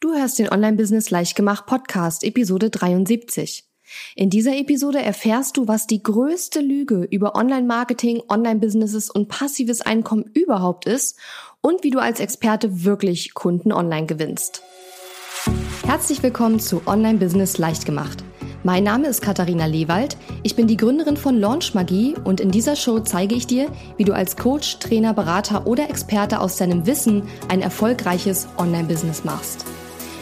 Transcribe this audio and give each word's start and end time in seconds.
Du 0.00 0.14
hörst 0.14 0.38
den 0.38 0.48
Online-Business 0.48 1.10
Leichtgemacht 1.10 1.66
Podcast, 1.66 2.22
Episode 2.22 2.70
73. 2.70 3.64
In 4.14 4.30
dieser 4.30 4.56
Episode 4.56 5.02
erfährst 5.02 5.56
du, 5.56 5.66
was 5.66 5.88
die 5.88 6.04
größte 6.04 6.60
Lüge 6.60 7.08
über 7.10 7.34
Online-Marketing, 7.34 8.22
Online-Businesses 8.28 9.10
und 9.10 9.26
passives 9.26 9.80
Einkommen 9.80 10.30
überhaupt 10.34 10.86
ist 10.86 11.18
und 11.62 11.82
wie 11.82 11.90
du 11.90 11.98
als 11.98 12.20
Experte 12.20 12.84
wirklich 12.84 13.34
Kunden 13.34 13.72
online 13.72 14.06
gewinnst. 14.06 14.62
Herzlich 15.84 16.22
willkommen 16.22 16.60
zu 16.60 16.80
Online-Business 16.86 17.58
Leichtgemacht. 17.58 18.22
Mein 18.62 18.84
Name 18.84 19.08
ist 19.08 19.20
Katharina 19.20 19.66
Lewald. 19.66 20.16
Ich 20.44 20.54
bin 20.54 20.68
die 20.68 20.76
Gründerin 20.76 21.16
von 21.16 21.40
Launch 21.40 21.74
Magie 21.74 22.14
und 22.22 22.40
in 22.40 22.52
dieser 22.52 22.76
Show 22.76 23.00
zeige 23.00 23.34
ich 23.34 23.48
dir, 23.48 23.68
wie 23.96 24.04
du 24.04 24.14
als 24.14 24.36
Coach, 24.36 24.78
Trainer, 24.78 25.12
Berater 25.12 25.66
oder 25.66 25.90
Experte 25.90 26.38
aus 26.38 26.54
deinem 26.54 26.86
Wissen 26.86 27.24
ein 27.48 27.62
erfolgreiches 27.62 28.46
Online-Business 28.58 29.24
machst. 29.24 29.64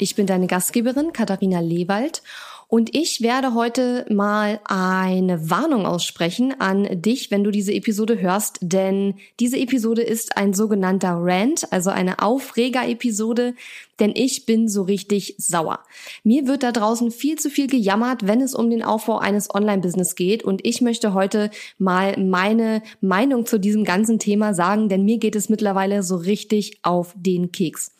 Ich 0.00 0.14
bin 0.14 0.26
deine 0.26 0.46
Gastgeberin 0.46 1.12
Katharina 1.12 1.58
Lewald 1.58 2.22
und 2.68 2.94
ich 2.94 3.20
werde 3.20 3.54
heute 3.54 4.06
mal 4.10 4.60
eine 4.64 5.50
Warnung 5.50 5.86
aussprechen 5.86 6.54
an 6.60 6.86
dich, 7.02 7.32
wenn 7.32 7.42
du 7.42 7.50
diese 7.50 7.72
Episode 7.72 8.20
hörst, 8.20 8.58
denn 8.60 9.14
diese 9.40 9.58
Episode 9.58 10.02
ist 10.02 10.36
ein 10.36 10.54
sogenannter 10.54 11.16
Rant, 11.18 11.72
also 11.72 11.90
eine 11.90 12.20
Aufreger-Episode, 12.20 13.54
denn 13.98 14.12
ich 14.14 14.46
bin 14.46 14.68
so 14.68 14.82
richtig 14.82 15.34
sauer. 15.38 15.80
Mir 16.22 16.46
wird 16.46 16.62
da 16.62 16.70
draußen 16.70 17.10
viel 17.10 17.36
zu 17.38 17.50
viel 17.50 17.66
gejammert, 17.66 18.26
wenn 18.26 18.40
es 18.40 18.54
um 18.54 18.70
den 18.70 18.84
Aufbau 18.84 19.18
eines 19.18 19.52
Online-Business 19.52 20.14
geht 20.14 20.44
und 20.44 20.64
ich 20.64 20.80
möchte 20.80 21.14
heute 21.14 21.50
mal 21.78 22.16
meine 22.20 22.82
Meinung 23.00 23.46
zu 23.46 23.58
diesem 23.58 23.82
ganzen 23.82 24.20
Thema 24.20 24.54
sagen, 24.54 24.88
denn 24.88 25.04
mir 25.04 25.18
geht 25.18 25.34
es 25.34 25.48
mittlerweile 25.48 26.04
so 26.04 26.16
richtig 26.16 26.78
auf 26.82 27.14
den 27.16 27.50
Keks. 27.50 27.92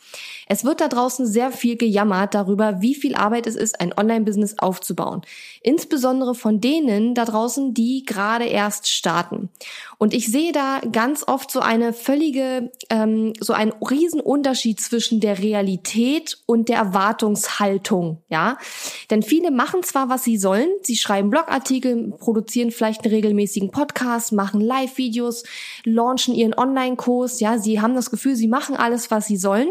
Es 0.51 0.65
wird 0.65 0.81
da 0.81 0.89
draußen 0.89 1.27
sehr 1.27 1.53
viel 1.53 1.77
gejammert 1.77 2.35
darüber, 2.35 2.81
wie 2.81 2.95
viel 2.95 3.15
Arbeit 3.15 3.47
es 3.47 3.55
ist, 3.55 3.81
ein 3.81 3.93
Online-Business 3.97 4.59
aufzubauen. 4.59 5.21
Insbesondere 5.63 6.35
von 6.35 6.61
denen 6.61 7.15
da 7.15 7.27
draußen, 7.27 7.75
die 7.75 8.05
gerade 8.07 8.47
erst 8.47 8.89
starten. 8.89 9.51
Und 9.99 10.15
ich 10.15 10.29
sehe 10.29 10.53
da 10.53 10.81
ganz 10.91 11.25
oft 11.27 11.51
so 11.51 11.61
eine 11.61 11.93
völlige, 11.93 12.73
ähm, 12.89 13.35
so 13.41 13.53
einen 13.53 13.73
riesen 13.73 14.21
Unterschied 14.21 14.81
zwischen 14.81 15.21
der 15.21 15.39
Realität 15.39 16.39
und 16.47 16.71
der 16.71 16.79
Erwartungshaltung, 16.79 18.23
ja. 18.29 18.57
Denn 19.11 19.23
viele 19.23 19.51
machen 19.51 19.83
zwar, 19.83 20.09
was 20.09 20.25
sie 20.25 20.39
sollen, 20.39 20.69
sie 20.83 20.97
schreiben 20.97 21.29
Blogartikel, 21.29 22.15
produzieren 22.19 22.71
vielleicht 22.71 23.05
einen 23.05 23.15
regelmäßigen 23.15 23.71
Podcast, 23.71 24.33
machen 24.33 24.63
Live-Videos, 24.63 25.45
launchen 25.85 26.35
ihren 26.35 26.55
Online-Kurs, 26.55 27.41
ja, 27.41 27.59
sie 27.59 27.81
haben 27.83 27.95
das 27.95 28.11
Gefühl, 28.11 28.35
sie 28.35 28.49
machen 28.49 28.77
alles, 28.77 29.11
was 29.11 29.27
sie 29.27 29.37
sollen. 29.37 29.69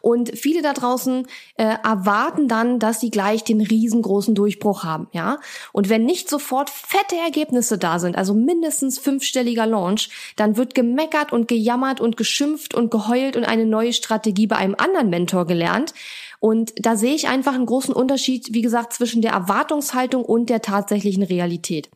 Und 0.00 0.36
viele 0.38 0.62
da 0.62 0.72
draußen 0.72 1.26
äh, 1.56 1.76
erwarten 1.82 2.48
dann, 2.48 2.78
dass 2.78 3.00
sie 3.00 3.10
gleich 3.10 3.44
den 3.44 3.60
riesengroßen 3.60 4.34
Durchbruch 4.34 4.84
haben, 4.84 5.08
ja. 5.12 5.38
Und 5.72 5.88
wenn 5.88 6.04
nicht 6.04 6.28
sofort 6.28 6.70
fette 6.70 7.16
Ergebnisse 7.16 7.78
da 7.78 7.98
sind, 7.98 8.16
also 8.16 8.34
mindestens 8.34 8.98
fünfstelliger 8.98 9.66
Launch, 9.66 10.10
dann 10.36 10.56
wird 10.56 10.74
gemeckert 10.74 11.32
und 11.32 11.48
gejammert 11.48 12.00
und 12.00 12.16
geschimpft 12.16 12.74
und 12.74 12.90
geheult 12.90 13.36
und 13.36 13.44
eine 13.44 13.66
neue 13.66 13.92
Strategie 13.92 14.46
bei 14.46 14.56
einem 14.56 14.74
anderen 14.76 15.10
Mentor 15.10 15.46
gelernt. 15.46 15.94
Und 16.40 16.72
da 16.76 16.96
sehe 16.96 17.14
ich 17.14 17.28
einfach 17.28 17.54
einen 17.54 17.66
großen 17.66 17.94
Unterschied, 17.94 18.54
wie 18.54 18.62
gesagt, 18.62 18.94
zwischen 18.94 19.20
der 19.20 19.32
Erwartungshaltung 19.32 20.24
und 20.24 20.48
der 20.48 20.62
tatsächlichen 20.62 21.22
Realität. 21.22 21.90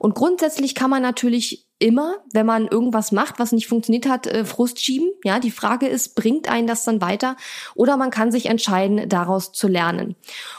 Und 0.00 0.16
grundsätzlich 0.16 0.74
kann 0.74 0.90
man 0.90 1.00
natürlich 1.00 1.63
immer, 1.78 2.16
wenn 2.32 2.46
man 2.46 2.68
irgendwas 2.68 3.10
macht, 3.10 3.38
was 3.38 3.52
nicht 3.52 3.66
funktioniert 3.66 4.08
hat, 4.08 4.26
äh, 4.26 4.44
Frust 4.44 4.80
schieben. 4.80 5.10
Ja, 5.24 5.40
die 5.40 5.50
Frage 5.50 5.86
ist, 5.86 6.14
bringt 6.14 6.48
einen 6.48 6.66
das 6.66 6.84
dann 6.84 7.00
weiter? 7.00 7.36
Oder 7.74 7.96
man 7.96 8.10
kann 8.10 8.30
sich 8.30 8.46
entscheiden, 8.46 9.08
daraus 9.08 9.52
zu 9.52 9.66
lernen. 9.66 10.14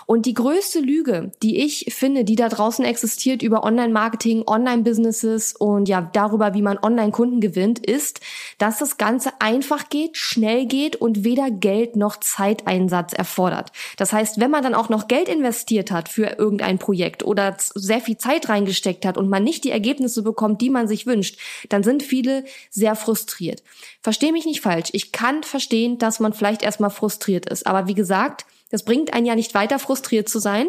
Und 0.05 0.25
die 0.25 0.33
größte 0.33 0.79
Lüge, 0.79 1.31
die 1.41 1.63
ich 1.63 1.93
finde, 1.95 2.25
die 2.25 2.35
da 2.35 2.49
draußen 2.49 2.83
existiert 2.83 3.41
über 3.41 3.63
Online-Marketing, 3.63 4.43
Online-Businesses 4.45 5.55
und 5.55 5.87
ja, 5.87 6.09
darüber, 6.13 6.53
wie 6.53 6.61
man 6.61 6.77
Online-Kunden 6.77 7.39
gewinnt, 7.39 7.79
ist, 7.79 8.19
dass 8.57 8.79
das 8.79 8.97
Ganze 8.97 9.31
einfach 9.39 9.89
geht, 9.89 10.17
schnell 10.17 10.65
geht 10.65 10.97
und 10.97 11.23
weder 11.23 11.49
Geld 11.49 11.95
noch 11.95 12.19
Zeiteinsatz 12.19 13.13
erfordert. 13.13 13.71
Das 13.97 14.11
heißt, 14.11 14.39
wenn 14.39 14.51
man 14.51 14.63
dann 14.63 14.75
auch 14.75 14.89
noch 14.89 15.07
Geld 15.07 15.29
investiert 15.29 15.91
hat 15.91 16.09
für 16.09 16.37
irgendein 16.37 16.77
Projekt 16.77 17.23
oder 17.23 17.55
sehr 17.57 18.01
viel 18.01 18.17
Zeit 18.17 18.49
reingesteckt 18.49 19.05
hat 19.05 19.17
und 19.17 19.29
man 19.29 19.43
nicht 19.43 19.63
die 19.63 19.71
Ergebnisse 19.71 20.21
bekommt, 20.21 20.61
die 20.61 20.69
man 20.69 20.87
sich 20.87 21.04
wünscht, 21.05 21.39
dann 21.69 21.83
sind 21.83 22.03
viele 22.03 22.45
sehr 22.69 22.95
frustriert. 22.95 23.63
Versteh 24.01 24.31
mich 24.31 24.45
nicht 24.45 24.61
falsch. 24.61 24.89
Ich 24.93 25.11
kann 25.11 25.43
verstehen, 25.43 25.97
dass 25.97 26.19
man 26.19 26.33
vielleicht 26.33 26.61
erstmal 26.61 26.89
frustriert 26.89 27.47
ist. 27.47 27.67
Aber 27.67 27.87
wie 27.87 27.95
gesagt, 27.95 28.45
das 28.69 28.83
bringt 28.83 29.13
einen 29.13 29.25
ja 29.25 29.35
nicht 29.35 29.53
weiter, 29.53 29.79
frustriert 29.79 30.29
zu 30.29 30.39
sein. 30.39 30.67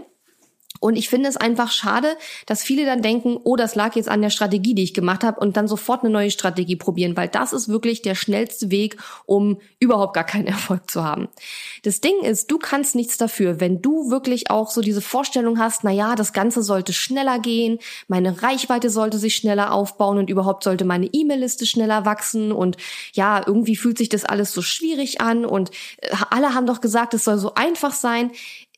Und 0.81 0.97
ich 0.97 1.09
finde 1.09 1.29
es 1.29 1.37
einfach 1.37 1.71
schade, 1.71 2.17
dass 2.47 2.63
viele 2.63 2.85
dann 2.85 3.03
denken, 3.03 3.39
oh, 3.43 3.57
das 3.57 3.75
lag 3.75 3.97
jetzt 3.97 4.09
an 4.09 4.23
der 4.23 4.31
Strategie, 4.31 4.75
die 4.75 4.83
ich 4.83 4.95
gemacht 4.95 5.25
habe 5.25 5.41
und 5.41 5.57
dann 5.57 5.69
sofort 5.69 6.03
eine 6.03 6.13
neue 6.13 6.31
Strategie 6.31 6.77
probieren, 6.77 7.17
weil 7.17 7.29
das 7.29 7.53
ist 7.53 7.69
wirklich 7.69 8.03
der 8.03 8.15
schnellste 8.15 8.71
Weg, 8.71 8.97
um 9.25 9.59
überhaupt 9.79 10.15
gar 10.15 10.25
keinen 10.25 10.47
Erfolg 10.57 10.91
zu 10.91 11.05
haben. 11.05 11.29
Das 11.83 12.01
Ding 12.01 12.21
ist, 12.23 12.51
du 12.51 12.59
kannst 12.59 12.95
nichts 12.95 13.17
dafür, 13.17 13.61
wenn 13.61 13.83
du 13.83 14.11
wirklich 14.11 14.51
auch 14.51 14.71
so 14.71 14.81
diese 14.81 15.01
Vorstellung 15.01 15.59
hast, 15.59 15.85
na 15.85 15.91
ja, 15.91 16.15
das 16.15 16.33
Ganze 16.33 16.63
sollte 16.63 16.93
schneller 16.93 17.39
gehen, 17.39 17.79
meine 18.09 18.43
Reichweite 18.43 18.91
sollte 18.91 19.19
sich 19.19 19.37
schneller 19.37 19.73
aufbauen 19.73 20.19
und 20.19 20.31
überhaupt 20.31 20.65
sollte 20.65 20.85
meine 20.85 21.07
E-Mail-Liste 21.07 21.67
schneller 21.67 22.05
wachsen 22.05 22.53
und 22.53 22.77
ja, 23.13 23.43
irgendwie 23.47 23.77
fühlt 23.77 23.99
sich 23.99 24.09
das 24.09 24.25
alles 24.25 24.53
so 24.53 24.63
schwierig 24.63 25.21
an 25.21 25.45
und 25.45 25.71
äh, 25.99 26.15
alle 26.31 26.55
haben 26.55 26.67
doch 26.67 26.81
gesagt, 26.81 27.15
es 27.15 27.25
soll 27.25 27.39
so 27.39 27.55
einfach 27.55 27.93
sein. 27.93 28.31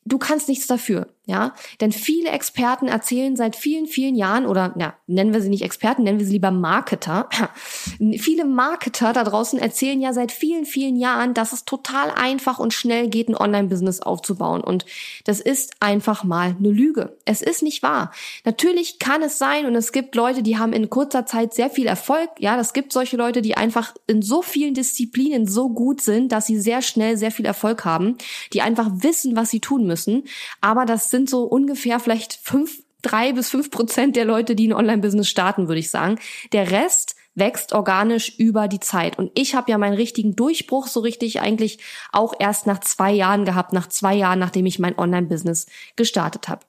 Du 0.05 0.19
kannst 0.19 0.49
nichts 0.49 0.67
dafür. 0.67 1.09
Ja, 1.29 1.53
denn 1.83 1.93
viele 1.93 2.31
Experten 2.31 2.89
erzählen 2.89 3.37
seit 3.37 3.55
vielen, 3.55 3.85
vielen 3.85 4.15
Jahren 4.15 4.47
oder 4.47 4.75
ja, 4.79 4.95
nennen 5.07 5.35
wir 5.35 5.43
sie 5.43 5.51
nicht 5.51 5.63
Experten, 5.63 6.03
nennen 6.05 6.19
wir 6.19 6.25
sie 6.25 6.33
lieber 6.33 6.51
Marketer. 6.51 7.29
viele 8.17 8.47
Marketer 8.47 9.13
da 9.13 9.25
draußen 9.25 9.59
erzählen 9.59 10.01
ja 10.01 10.15
seit 10.15 10.33
vielen, 10.33 10.65
vielen 10.65 10.97
Jahren, 10.97 11.35
dass 11.35 11.53
es 11.53 11.67
total 11.67 12.13
einfach 12.13 12.59
und 12.59 12.73
schnell 12.73 13.11
geht, 13.11 13.29
ein 13.29 13.37
Online-Business 13.37 14.01
aufzubauen. 14.01 14.63
Und 14.63 14.87
das 15.27 15.41
ist 15.41 15.75
einfach 15.81 16.25
mal 16.25 16.57
eine 16.59 16.71
Lüge. 16.71 17.19
Es 17.27 17.43
ist 17.43 17.63
nicht 17.63 17.83
wahr. 17.83 18.11
Natürlich 18.47 18.99
kann 18.99 19.21
es 19.21 19.37
sein 19.37 19.67
und 19.67 19.75
es 19.75 19.93
gibt 19.93 20.15
Leute, 20.15 20.43
die 20.43 20.57
haben 20.57 20.73
in 20.73 20.89
kurzer 20.89 21.27
Zeit 21.27 21.53
sehr 21.53 21.69
viel 21.69 21.89
Erfolg. 21.89 22.31
Ja, 22.39 22.59
es 22.59 22.73
gibt 22.73 22.91
solche 22.91 23.19
Leute, 23.19 23.43
die 23.43 23.55
einfach 23.55 23.93
in 24.07 24.23
so 24.23 24.41
vielen 24.41 24.73
Disziplinen 24.73 25.47
so 25.47 25.69
gut 25.69 26.01
sind, 26.01 26.33
dass 26.33 26.47
sie 26.47 26.59
sehr 26.59 26.81
schnell 26.81 27.19
sehr 27.19 27.33
viel 27.33 27.45
Erfolg 27.45 27.85
haben, 27.85 28.17
die 28.55 28.63
einfach 28.63 28.89
wissen, 28.91 29.37
was 29.37 29.51
sie 29.51 29.61
tun 29.61 29.87
müssen. 29.87 30.25
Aber 30.63 30.87
das 30.87 31.11
sind 31.11 31.18
sind 31.19 31.29
so 31.29 31.43
ungefähr 31.43 31.99
vielleicht 31.99 32.39
fünf, 32.43 32.83
drei 33.03 33.33
bis 33.33 33.51
fünf 33.51 33.71
Prozent 33.71 34.15
der 34.15 34.25
Leute, 34.25 34.55
die 34.55 34.69
ein 34.69 34.73
Online-Business 34.73 35.29
starten, 35.29 35.67
würde 35.67 35.81
ich 35.81 35.91
sagen. 35.91 36.19
Der 36.53 36.71
Rest 36.71 37.17
wächst 37.35 37.73
organisch 37.73 38.39
über 38.39 38.69
die 38.69 38.81
Zeit. 38.81 39.19
Und 39.19 39.33
ich 39.35 39.55
habe 39.55 39.71
ja 39.71 39.79
meinen 39.79 39.95
richtigen 39.95 40.37
Durchbruch 40.37 40.87
so 40.87 41.01
richtig 41.01 41.41
eigentlich 41.41 41.81
auch 42.13 42.35
erst 42.39 42.67
nach 42.67 42.81
zwei 42.81 43.13
Jahren 43.13 43.45
gehabt, 43.45 43.73
nach 43.73 43.89
zwei 43.89 44.15
Jahren, 44.15 44.39
nachdem 44.39 44.67
ich 44.67 44.79
mein 44.79 44.99
Online-Business 44.99 45.67
gestartet 45.97 46.49
habe. 46.49 46.68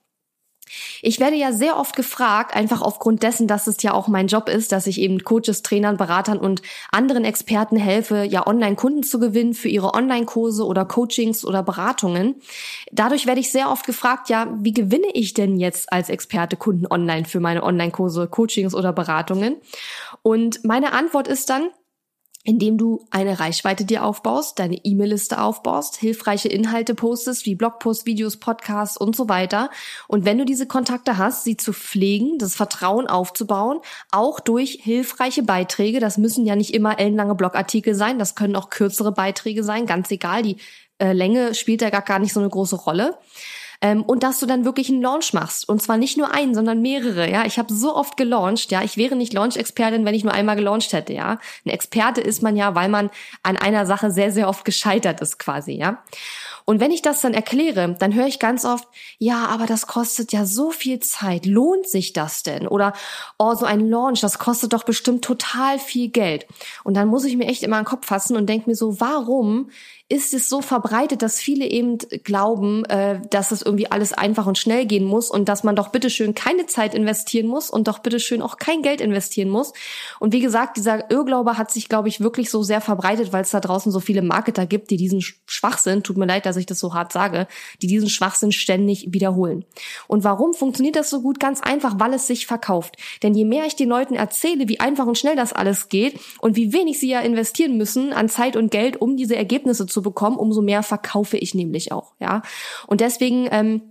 Ich 1.02 1.20
werde 1.20 1.36
ja 1.36 1.52
sehr 1.52 1.78
oft 1.78 1.96
gefragt, 1.96 2.56
einfach 2.56 2.82
aufgrund 2.82 3.24
dessen, 3.24 3.48
dass 3.48 3.68
es 3.68 3.82
ja 3.82 3.94
auch 3.94 4.08
mein 4.08 4.28
Job 4.28 4.50
ist, 4.50 4.72
dass 4.72 4.88
ich 4.88 5.00
eben 5.00 5.24
Coaches, 5.24 5.62
Trainern, 5.62 5.98
Beratern 5.98 6.38
und 6.38 6.62
anderen 6.92 7.26
Experten 7.26 7.78
helfe, 7.78 8.24
ja 8.24 8.46
Online-Kunden 8.46 9.04
zu 9.04 9.20
gewinnen 9.20 9.54
für 9.54 9.70
ihre 9.70 9.94
Online-Kurse 9.94 10.66
oder 10.66 10.86
Coachings 10.86 11.46
oder 11.46 11.64
Beratungen. 11.64 12.36
Dadurch 12.92 13.26
werde 13.26 13.42
ich 13.42 13.52
sehr 13.52 13.72
oft 13.72 13.86
gefragt, 13.86 14.30
ja, 14.30 14.54
wie 14.60 14.74
gewinne 14.74 15.12
ich 15.14 15.34
denn 15.34 15.58
jetzt 15.58 15.92
als 15.92 16.10
Experte 16.10 16.58
Kunden 16.58 16.88
online 16.90 17.26
für 17.26 17.40
meine 17.40 17.64
Online-Kurse, 17.64 18.28
Coachings 18.28 18.76
oder 18.76 18.94
Beratungen? 18.94 19.58
Und 20.22 20.64
meine 20.64 20.94
Antwort 20.94 21.28
ist 21.28 21.50
dann, 21.50 21.70
indem 22.50 22.80
du 22.80 23.06
eine 23.12 23.40
Reichweite 23.40 23.86
dir 23.86 24.04
aufbaust, 24.04 24.58
deine 24.58 24.78
E-Mail-Liste 24.84 25.40
aufbaust, 25.40 25.98
hilfreiche 25.98 26.48
Inhalte 26.48 26.96
postest, 26.96 27.46
wie 27.46 27.54
Blogposts, 27.54 28.08
Videos, 28.08 28.38
Podcasts 28.38 28.98
und 28.98 29.16
so 29.16 29.30
weiter. 29.30 29.70
Und 30.08 30.26
wenn 30.26 30.40
du 30.40 30.46
diese 30.46 30.66
Kontakte 30.66 31.20
hast, 31.20 31.44
sie 31.44 31.58
zu 31.58 31.74
pflegen, 31.74 32.40
das 32.40 32.56
Vertrauen 32.56 33.06
aufzubauen, 33.06 33.82
auch 34.10 34.40
durch 34.40 34.80
hilfreiche 34.82 35.44
Beiträge. 35.44 36.00
Das 36.00 36.18
müssen 36.18 36.44
ja 36.44 36.56
nicht 36.56 36.74
immer 36.74 36.98
ellenlange 36.98 37.36
Blogartikel 37.36 37.94
sein, 37.94 38.18
das 38.18 38.34
können 38.34 38.56
auch 38.56 38.72
kürzere 38.72 39.12
Beiträge 39.12 39.64
sein, 39.64 39.86
ganz 39.86 40.10
egal. 40.10 40.42
Die 40.42 40.58
äh, 40.98 41.14
Länge 41.14 41.54
spielt 41.54 41.82
gar, 41.82 42.02
gar 42.02 42.18
nicht 42.18 42.34
so 42.34 42.40
eine 42.40 42.50
große 42.50 42.78
Rolle. 42.78 43.16
Ähm, 43.82 44.04
und 44.04 44.24
dass 44.24 44.40
du 44.40 44.46
dann 44.46 44.66
wirklich 44.66 44.90
einen 44.90 45.02
Launch 45.02 45.34
machst. 45.34 45.68
Und 45.68 45.82
zwar 45.82 45.98
nicht 45.98 46.18
nur 46.18 46.34
einen, 46.34 46.54
sondern 46.54 46.82
mehrere. 46.82 47.30
Ja, 47.30 47.46
ich 47.46 47.58
habe 47.58 47.74
so 47.74 47.96
oft 47.96 48.18
gelauncht. 48.18 48.72
Ja, 48.72 48.82
ich 48.84 48.98
wäre 48.98 49.16
nicht 49.16 49.34
Launch-Expertin, 49.34 50.06
wenn 50.06 50.16
ich 50.16 50.24
nur 50.24 50.34
einmal 50.34 50.56
gelauncht 50.56 50.92
hätte. 50.92 51.14
Ja, 51.14 51.40
ein 51.66 51.70
Experte 51.70 52.22
ist 52.22 52.44
man 52.44 52.58
ja, 52.58 52.76
weil 52.76 52.90
man 52.90 53.10
an 53.44 53.58
einer 53.58 53.86
Sache 53.86 54.12
sehr, 54.12 54.32
sehr 54.32 54.50
oft 54.50 54.66
gescheitert 54.66 55.22
ist, 55.22 55.40
quasi. 55.40 55.74
Ja. 55.74 56.04
Und 56.70 56.80
wenn 56.80 56.92
ich 56.92 57.02
das 57.02 57.22
dann 57.22 57.34
erkläre, 57.34 57.96
dann 57.98 58.14
höre 58.14 58.28
ich 58.28 58.38
ganz 58.38 58.64
oft, 58.64 58.88
ja, 59.18 59.48
aber 59.48 59.66
das 59.66 59.88
kostet 59.88 60.32
ja 60.34 60.46
so 60.46 60.70
viel 60.70 61.00
Zeit. 61.00 61.48
Lohnt 61.48 61.88
sich 61.90 62.14
das 62.14 62.44
denn? 62.44 62.68
Oder, 62.68 62.94
oh, 63.40 63.56
so 63.56 63.66
ein 63.66 63.90
Launch, 63.90 64.22
das 64.22 64.38
kostet 64.38 64.74
doch 64.74 64.84
bestimmt 64.84 65.26
total 65.26 65.80
viel 65.80 66.10
Geld. 66.10 66.46
Und 66.84 66.94
dann 66.94 67.08
muss 67.08 67.24
ich 67.24 67.38
mir 67.38 67.48
echt 67.48 67.64
immer 67.64 67.78
an 67.78 67.86
den 67.86 67.90
Kopf 67.90 68.06
fassen 68.06 68.38
und 68.38 68.48
denke 68.48 68.70
mir 68.70 68.76
so, 68.76 69.00
warum 69.00 69.72
ist 70.12 70.34
es 70.34 70.50
so 70.50 70.62
verbreitet, 70.62 71.22
dass 71.22 71.40
viele 71.40 71.68
eben 71.68 72.00
glauben, 72.24 72.84
äh, 72.86 73.22
dass 73.30 73.52
es 73.52 73.62
irgendwie 73.62 73.92
alles 73.92 74.12
einfach 74.12 74.48
und 74.48 74.58
schnell 74.58 74.88
gehen 74.88 75.06
muss 75.06 75.30
und 75.30 75.48
dass 75.48 75.64
man 75.64 75.76
doch 75.76 75.90
bitteschön 75.90 76.34
keine 76.34 76.66
Zeit 76.66 76.96
investieren 76.96 77.46
muss 77.46 77.70
und 77.70 77.88
doch 77.88 78.00
bitteschön 78.00 78.42
auch 78.42 78.58
kein 78.58 78.82
Geld 78.82 79.02
investieren 79.02 79.50
muss. 79.50 79.72
Und 80.20 80.34
wie 80.34 80.40
gesagt, 80.40 80.78
dieser 80.78 81.12
Irrglaube 81.12 81.60
hat 81.60 81.70
sich, 81.70 81.90
glaube 81.90 82.08
ich, 82.08 82.22
wirklich 82.22 82.50
so 82.50 82.64
sehr 82.64 82.82
verbreitet, 82.82 83.32
weil 83.32 83.44
es 83.44 83.52
da 83.52 83.60
draußen 83.60 83.92
so 83.92 84.00
viele 84.00 84.24
Marketer 84.24 84.66
gibt, 84.66 84.90
die 84.90 84.98
diesen 84.98 85.22
Schwachsinn, 85.22 86.02
tut 86.02 86.18
mir 86.18 86.26
leid, 86.26 86.48
dass 86.48 86.58
ich 86.58 86.66
das 86.66 86.80
so 86.80 86.96
hart 86.96 87.14
sage, 87.14 87.48
die 87.84 87.88
diesen 87.88 88.10
Schwachsinn 88.10 88.52
ständig 88.52 89.14
wiederholen. 89.14 89.64
Und 90.08 90.24
warum 90.24 90.56
funktioniert 90.56 90.96
das 90.96 91.12
so 91.12 91.22
gut? 91.22 91.40
Ganz 91.40 91.62
einfach, 91.62 92.00
weil 92.00 92.16
es 92.16 92.26
sich 92.26 92.48
verkauft. 92.48 92.96
Denn 93.22 93.36
je 93.36 93.46
mehr 93.46 93.68
ich 93.68 93.76
den 93.76 93.90
Leuten 93.90 94.16
erzähle, 94.16 94.68
wie 94.68 94.80
einfach 94.80 95.06
und 95.06 95.20
schnell 95.20 95.36
das 95.36 95.54
alles 95.54 95.88
geht 95.88 96.20
und 96.40 96.56
wie 96.56 96.74
wenig 96.74 97.00
sie 97.00 97.10
ja 97.10 97.20
investieren 97.20 97.78
müssen 97.78 98.12
an 98.12 98.28
Zeit 98.28 98.56
und 98.56 98.72
Geld, 98.72 99.00
um 99.00 99.16
diese 99.16 99.36
Ergebnisse 99.36 99.86
zu 99.86 99.99
zu 100.00 100.04
bekommen, 100.04 100.38
umso 100.38 100.62
mehr 100.62 100.84
verkaufe 100.84 101.38
ich 101.38 101.54
nämlich 101.54 101.92
auch, 101.92 102.14
ja. 102.20 102.42
Und 102.88 103.02
deswegen 103.02 103.48
ähm, 103.52 103.82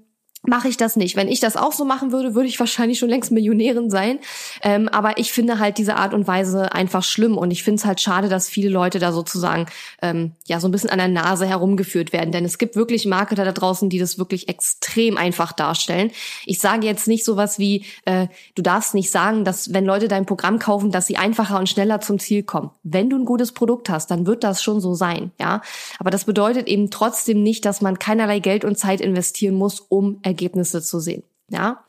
mache 0.42 0.68
ich 0.68 0.76
das 0.76 0.96
nicht. 0.96 1.16
Wenn 1.16 1.28
ich 1.28 1.40
das 1.40 1.56
auch 1.56 1.72
so 1.72 1.84
machen 1.84 2.12
würde, 2.12 2.34
würde 2.34 2.48
ich 2.48 2.58
wahrscheinlich 2.60 2.98
schon 2.98 3.08
längst 3.08 3.32
Millionärin 3.32 3.90
sein. 3.90 4.18
Ähm, 4.62 4.88
aber 4.88 5.18
ich 5.18 5.32
finde 5.32 5.58
halt 5.58 5.78
diese 5.78 5.96
Art 5.96 6.14
und 6.14 6.26
Weise 6.26 6.72
einfach 6.72 7.02
schlimm 7.02 7.36
und 7.36 7.50
ich 7.50 7.64
finde 7.64 7.80
es 7.80 7.84
halt 7.84 8.00
schade, 8.00 8.28
dass 8.28 8.48
viele 8.48 8.68
Leute 8.68 8.98
da 8.98 9.12
sozusagen 9.12 9.66
ähm, 10.00 10.32
ja 10.46 10.60
so 10.60 10.68
ein 10.68 10.70
bisschen 10.70 10.90
an 10.90 10.98
der 10.98 11.08
Nase 11.08 11.46
herumgeführt 11.46 12.12
werden. 12.12 12.30
Denn 12.30 12.44
es 12.44 12.58
gibt 12.58 12.76
wirklich 12.76 13.04
Marketer 13.06 13.44
da 13.44 13.52
draußen, 13.52 13.90
die 13.90 13.98
das 13.98 14.18
wirklich 14.18 14.48
extrem 14.48 15.16
einfach 15.16 15.52
darstellen. 15.52 16.10
Ich 16.46 16.60
sage 16.60 16.86
jetzt 16.86 17.08
nicht 17.08 17.24
sowas 17.24 17.58
wie, 17.58 17.84
äh, 18.04 18.28
du 18.54 18.62
darfst 18.62 18.94
nicht 18.94 19.10
sagen, 19.10 19.44
dass 19.44 19.74
wenn 19.74 19.84
Leute 19.84 20.08
dein 20.08 20.26
Programm 20.26 20.58
kaufen, 20.58 20.92
dass 20.92 21.06
sie 21.06 21.16
einfacher 21.16 21.58
und 21.58 21.68
schneller 21.68 22.00
zum 22.00 22.18
Ziel 22.18 22.44
kommen. 22.44 22.70
Wenn 22.82 23.10
du 23.10 23.16
ein 23.16 23.24
gutes 23.24 23.52
Produkt 23.52 23.90
hast, 23.90 24.10
dann 24.10 24.26
wird 24.26 24.44
das 24.44 24.62
schon 24.62 24.80
so 24.80 24.94
sein, 24.94 25.32
ja. 25.40 25.62
Aber 25.98 26.10
das 26.10 26.24
bedeutet 26.24 26.68
eben 26.68 26.90
trotzdem 26.90 27.42
nicht, 27.42 27.64
dass 27.64 27.80
man 27.80 27.98
keinerlei 27.98 28.38
Geld 28.38 28.64
und 28.64 28.78
Zeit 28.78 29.00
investieren 29.00 29.54
muss, 29.54 29.80
um 29.80 30.20
Ergebnisse 30.28 30.82
zu 30.82 31.00
sehen. 31.00 31.24
Ja. 31.50 31.84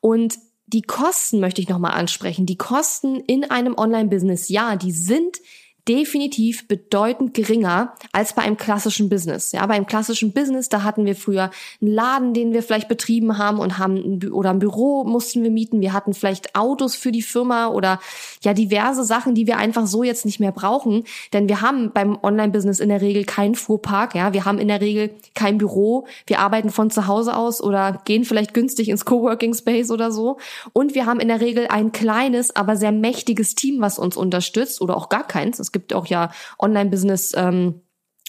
Und 0.00 0.38
die 0.66 0.82
Kosten 0.82 1.40
möchte 1.40 1.60
ich 1.60 1.68
nochmal 1.68 1.92
ansprechen. 1.92 2.44
Die 2.44 2.58
Kosten 2.58 3.20
in 3.20 3.50
einem 3.50 3.76
Online-Business, 3.76 4.48
ja, 4.48 4.76
die 4.76 4.92
sind 4.92 5.38
definitiv 5.88 6.66
bedeutend 6.66 7.34
geringer 7.34 7.94
als 8.12 8.34
bei 8.34 8.42
einem 8.42 8.56
klassischen 8.56 9.08
Business. 9.08 9.52
Ja, 9.52 9.64
bei 9.66 9.74
einem 9.74 9.86
klassischen 9.86 10.32
Business, 10.32 10.68
da 10.68 10.82
hatten 10.82 11.04
wir 11.04 11.14
früher 11.14 11.50
einen 11.80 11.92
Laden, 11.92 12.34
den 12.34 12.52
wir 12.52 12.62
vielleicht 12.62 12.88
betrieben 12.88 13.38
haben 13.38 13.58
und 13.58 13.78
haben 13.78 13.96
ein, 13.96 14.32
oder 14.32 14.50
ein 14.50 14.58
Büro 14.58 15.04
mussten 15.04 15.42
wir 15.42 15.50
mieten. 15.50 15.80
Wir 15.80 15.92
hatten 15.92 16.14
vielleicht 16.14 16.56
Autos 16.56 16.96
für 16.96 17.12
die 17.12 17.22
Firma 17.22 17.68
oder 17.68 18.00
ja 18.42 18.52
diverse 18.52 19.04
Sachen, 19.04 19.34
die 19.34 19.46
wir 19.46 19.58
einfach 19.58 19.86
so 19.86 20.02
jetzt 20.02 20.24
nicht 20.24 20.40
mehr 20.40 20.52
brauchen, 20.52 21.04
denn 21.32 21.48
wir 21.48 21.60
haben 21.60 21.92
beim 21.92 22.18
Online-Business 22.20 22.80
in 22.80 22.88
der 22.88 23.00
Regel 23.00 23.24
keinen 23.24 23.54
Fuhrpark. 23.54 24.14
Ja, 24.14 24.32
wir 24.32 24.44
haben 24.44 24.58
in 24.58 24.68
der 24.68 24.80
Regel 24.80 25.10
kein 25.34 25.58
Büro. 25.58 26.06
Wir 26.26 26.40
arbeiten 26.40 26.70
von 26.70 26.90
zu 26.90 27.06
Hause 27.06 27.36
aus 27.36 27.62
oder 27.62 28.00
gehen 28.04 28.24
vielleicht 28.24 28.54
günstig 28.54 28.88
ins 28.88 29.04
Coworking 29.04 29.54
Space 29.54 29.90
oder 29.90 30.10
so. 30.10 30.38
Und 30.72 30.94
wir 30.94 31.06
haben 31.06 31.20
in 31.20 31.28
der 31.28 31.40
Regel 31.40 31.68
ein 31.68 31.92
kleines, 31.92 32.54
aber 32.56 32.76
sehr 32.76 32.92
mächtiges 32.92 33.54
Team, 33.54 33.80
was 33.80 33.98
uns 33.98 34.16
unterstützt 34.16 34.80
oder 34.80 34.96
auch 34.96 35.08
gar 35.08 35.26
keins. 35.26 35.60
Es 35.76 35.80
gibt 35.82 35.94
auch 35.94 36.06
ja 36.06 36.30
Online-Business. 36.58 37.32
Ähm, 37.36 37.82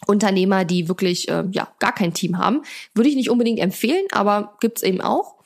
Unternehmer, 0.06 0.64
die 0.64 0.88
wirklich 0.88 1.28
äh, 1.28 1.46
ja 1.52 1.68
gar 1.80 1.92
kein 1.92 2.14
Team 2.14 2.38
haben, 2.38 2.62
würde 2.94 3.10
ich 3.10 3.16
nicht 3.16 3.32
unbedingt 3.32 3.60
empfehlen, 3.60 4.06
aber 4.12 4.56
gibt's 4.60 4.84
eben 4.84 5.02
auch. 5.02 5.38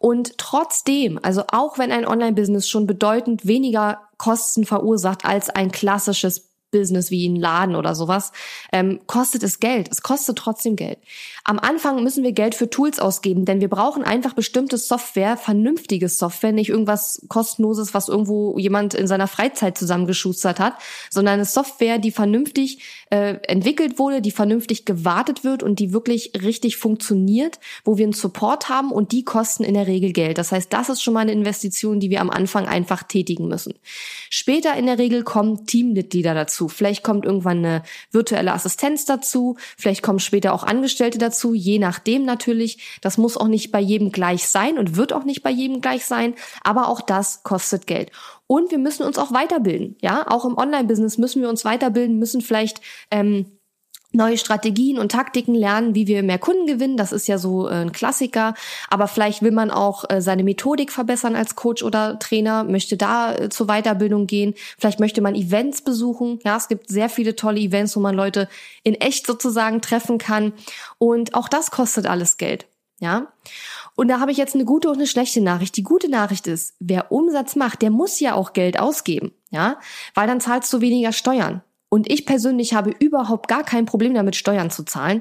Und 0.00 0.36
trotzdem, 0.36 1.20
also 1.22 1.44
auch 1.52 1.78
wenn 1.78 1.92
ein 1.92 2.04
Online-Business 2.04 2.68
schon 2.68 2.88
bedeutend 2.88 3.46
weniger 3.46 4.00
Kosten 4.18 4.66
verursacht 4.66 5.24
als 5.24 5.48
ein 5.48 5.70
klassisches 5.70 6.50
Business 6.74 7.10
wie 7.10 7.28
ein 7.28 7.36
Laden 7.36 7.76
oder 7.76 7.94
sowas, 7.94 8.32
ähm, 8.72 9.00
kostet 9.06 9.44
es 9.44 9.60
Geld. 9.60 9.88
Es 9.90 10.02
kostet 10.02 10.36
trotzdem 10.36 10.74
Geld. 10.74 10.98
Am 11.44 11.60
Anfang 11.60 12.02
müssen 12.02 12.24
wir 12.24 12.32
Geld 12.32 12.56
für 12.56 12.68
Tools 12.68 12.98
ausgeben, 12.98 13.44
denn 13.44 13.60
wir 13.60 13.68
brauchen 13.68 14.02
einfach 14.02 14.32
bestimmte 14.32 14.76
Software, 14.76 15.36
vernünftige 15.36 16.08
Software, 16.08 16.52
nicht 16.52 16.70
irgendwas 16.70 17.24
kostenloses, 17.28 17.94
was 17.94 18.08
irgendwo 18.08 18.58
jemand 18.58 18.94
in 18.94 19.06
seiner 19.06 19.28
Freizeit 19.28 19.78
zusammengeschustert 19.78 20.58
hat, 20.58 20.74
sondern 21.10 21.34
eine 21.34 21.44
Software, 21.44 21.98
die 21.98 22.10
vernünftig 22.10 22.80
äh, 23.14 23.38
entwickelt 23.46 23.98
wurde, 23.98 24.20
die 24.20 24.30
vernünftig 24.30 24.84
gewartet 24.84 25.44
wird 25.44 25.62
und 25.62 25.78
die 25.78 25.92
wirklich 25.92 26.32
richtig 26.42 26.76
funktioniert, 26.76 27.60
wo 27.84 27.98
wir 27.98 28.04
einen 28.04 28.12
Support 28.12 28.68
haben 28.68 28.90
und 28.90 29.12
die 29.12 29.24
kosten 29.24 29.62
in 29.64 29.74
der 29.74 29.86
Regel 29.86 30.12
Geld. 30.12 30.38
Das 30.38 30.50
heißt, 30.50 30.72
das 30.72 30.88
ist 30.88 31.02
schon 31.02 31.14
mal 31.14 31.20
eine 31.20 31.32
Investition, 31.32 32.00
die 32.00 32.10
wir 32.10 32.20
am 32.20 32.30
Anfang 32.30 32.66
einfach 32.66 33.02
tätigen 33.02 33.48
müssen. 33.48 33.74
Später 34.30 34.74
in 34.76 34.86
der 34.86 34.98
Regel 34.98 35.22
kommen 35.22 35.66
Teammitglieder 35.66 36.34
dazu. 36.34 36.68
Vielleicht 36.68 37.04
kommt 37.04 37.24
irgendwann 37.24 37.58
eine 37.58 37.82
virtuelle 38.10 38.52
Assistenz 38.52 39.04
dazu, 39.04 39.56
vielleicht 39.76 40.02
kommen 40.02 40.18
später 40.18 40.52
auch 40.52 40.64
Angestellte 40.64 41.18
dazu 41.18 41.34
dazu, 41.34 41.54
je 41.54 41.78
nachdem 41.78 42.24
natürlich. 42.24 42.98
Das 43.00 43.18
muss 43.18 43.36
auch 43.36 43.48
nicht 43.48 43.72
bei 43.72 43.80
jedem 43.80 44.12
gleich 44.12 44.48
sein 44.48 44.78
und 44.78 44.96
wird 44.96 45.12
auch 45.12 45.24
nicht 45.24 45.42
bei 45.42 45.50
jedem 45.50 45.80
gleich 45.80 46.06
sein, 46.06 46.34
aber 46.62 46.88
auch 46.88 47.00
das 47.00 47.42
kostet 47.42 47.86
Geld. 47.86 48.10
Und 48.46 48.70
wir 48.70 48.78
müssen 48.78 49.04
uns 49.04 49.18
auch 49.18 49.32
weiterbilden. 49.32 49.96
Ja, 50.02 50.26
auch 50.28 50.44
im 50.44 50.58
Online-Business 50.58 51.18
müssen 51.18 51.40
wir 51.40 51.48
uns 51.48 51.64
weiterbilden, 51.64 52.18
müssen 52.18 52.42
vielleicht 52.42 52.80
ähm, 53.10 53.46
neue 54.14 54.38
Strategien 54.38 54.98
und 54.98 55.12
Taktiken 55.12 55.54
lernen, 55.54 55.94
wie 55.94 56.06
wir 56.06 56.22
mehr 56.22 56.38
Kunden 56.38 56.66
gewinnen. 56.66 56.96
Das 56.96 57.12
ist 57.12 57.26
ja 57.26 57.36
so 57.36 57.68
äh, 57.68 57.72
ein 57.72 57.92
Klassiker. 57.92 58.54
Aber 58.88 59.08
vielleicht 59.08 59.42
will 59.42 59.50
man 59.50 59.70
auch 59.70 60.04
äh, 60.08 60.22
seine 60.22 60.44
Methodik 60.44 60.92
verbessern 60.92 61.34
als 61.36 61.56
Coach 61.56 61.82
oder 61.82 62.18
Trainer, 62.18 62.64
möchte 62.64 62.96
da 62.96 63.34
äh, 63.34 63.48
zur 63.48 63.66
Weiterbildung 63.66 64.26
gehen. 64.26 64.54
Vielleicht 64.78 65.00
möchte 65.00 65.20
man 65.20 65.34
Events 65.34 65.82
besuchen. 65.82 66.38
Ja, 66.44 66.56
es 66.56 66.68
gibt 66.68 66.88
sehr 66.88 67.08
viele 67.08 67.34
tolle 67.34 67.60
Events, 67.60 67.96
wo 67.96 68.00
man 68.00 68.14
Leute 68.14 68.48
in 68.84 68.94
echt 68.94 69.26
sozusagen 69.26 69.80
treffen 69.80 70.18
kann. 70.18 70.52
Und 70.98 71.34
auch 71.34 71.48
das 71.48 71.70
kostet 71.70 72.06
alles 72.06 72.36
Geld. 72.36 72.66
Ja. 73.00 73.32
Und 73.96 74.08
da 74.08 74.20
habe 74.20 74.32
ich 74.32 74.38
jetzt 74.38 74.54
eine 74.54 74.64
gute 74.64 74.88
und 74.88 74.96
eine 74.96 75.06
schlechte 75.06 75.40
Nachricht. 75.40 75.76
Die 75.76 75.82
gute 75.82 76.08
Nachricht 76.08 76.46
ist, 76.46 76.74
wer 76.80 77.12
Umsatz 77.12 77.56
macht, 77.56 77.82
der 77.82 77.90
muss 77.90 78.20
ja 78.20 78.34
auch 78.34 78.52
Geld 78.52 78.78
ausgeben. 78.78 79.32
Ja, 79.50 79.78
weil 80.14 80.26
dann 80.26 80.40
zahlst 80.40 80.72
du 80.72 80.80
weniger 80.80 81.12
Steuern. 81.12 81.62
Und 81.94 82.10
ich 82.10 82.26
persönlich 82.26 82.74
habe 82.74 82.90
überhaupt 82.98 83.46
gar 83.46 83.62
kein 83.62 83.86
Problem 83.86 84.14
damit, 84.14 84.34
Steuern 84.34 84.68
zu 84.68 84.82
zahlen. 84.82 85.20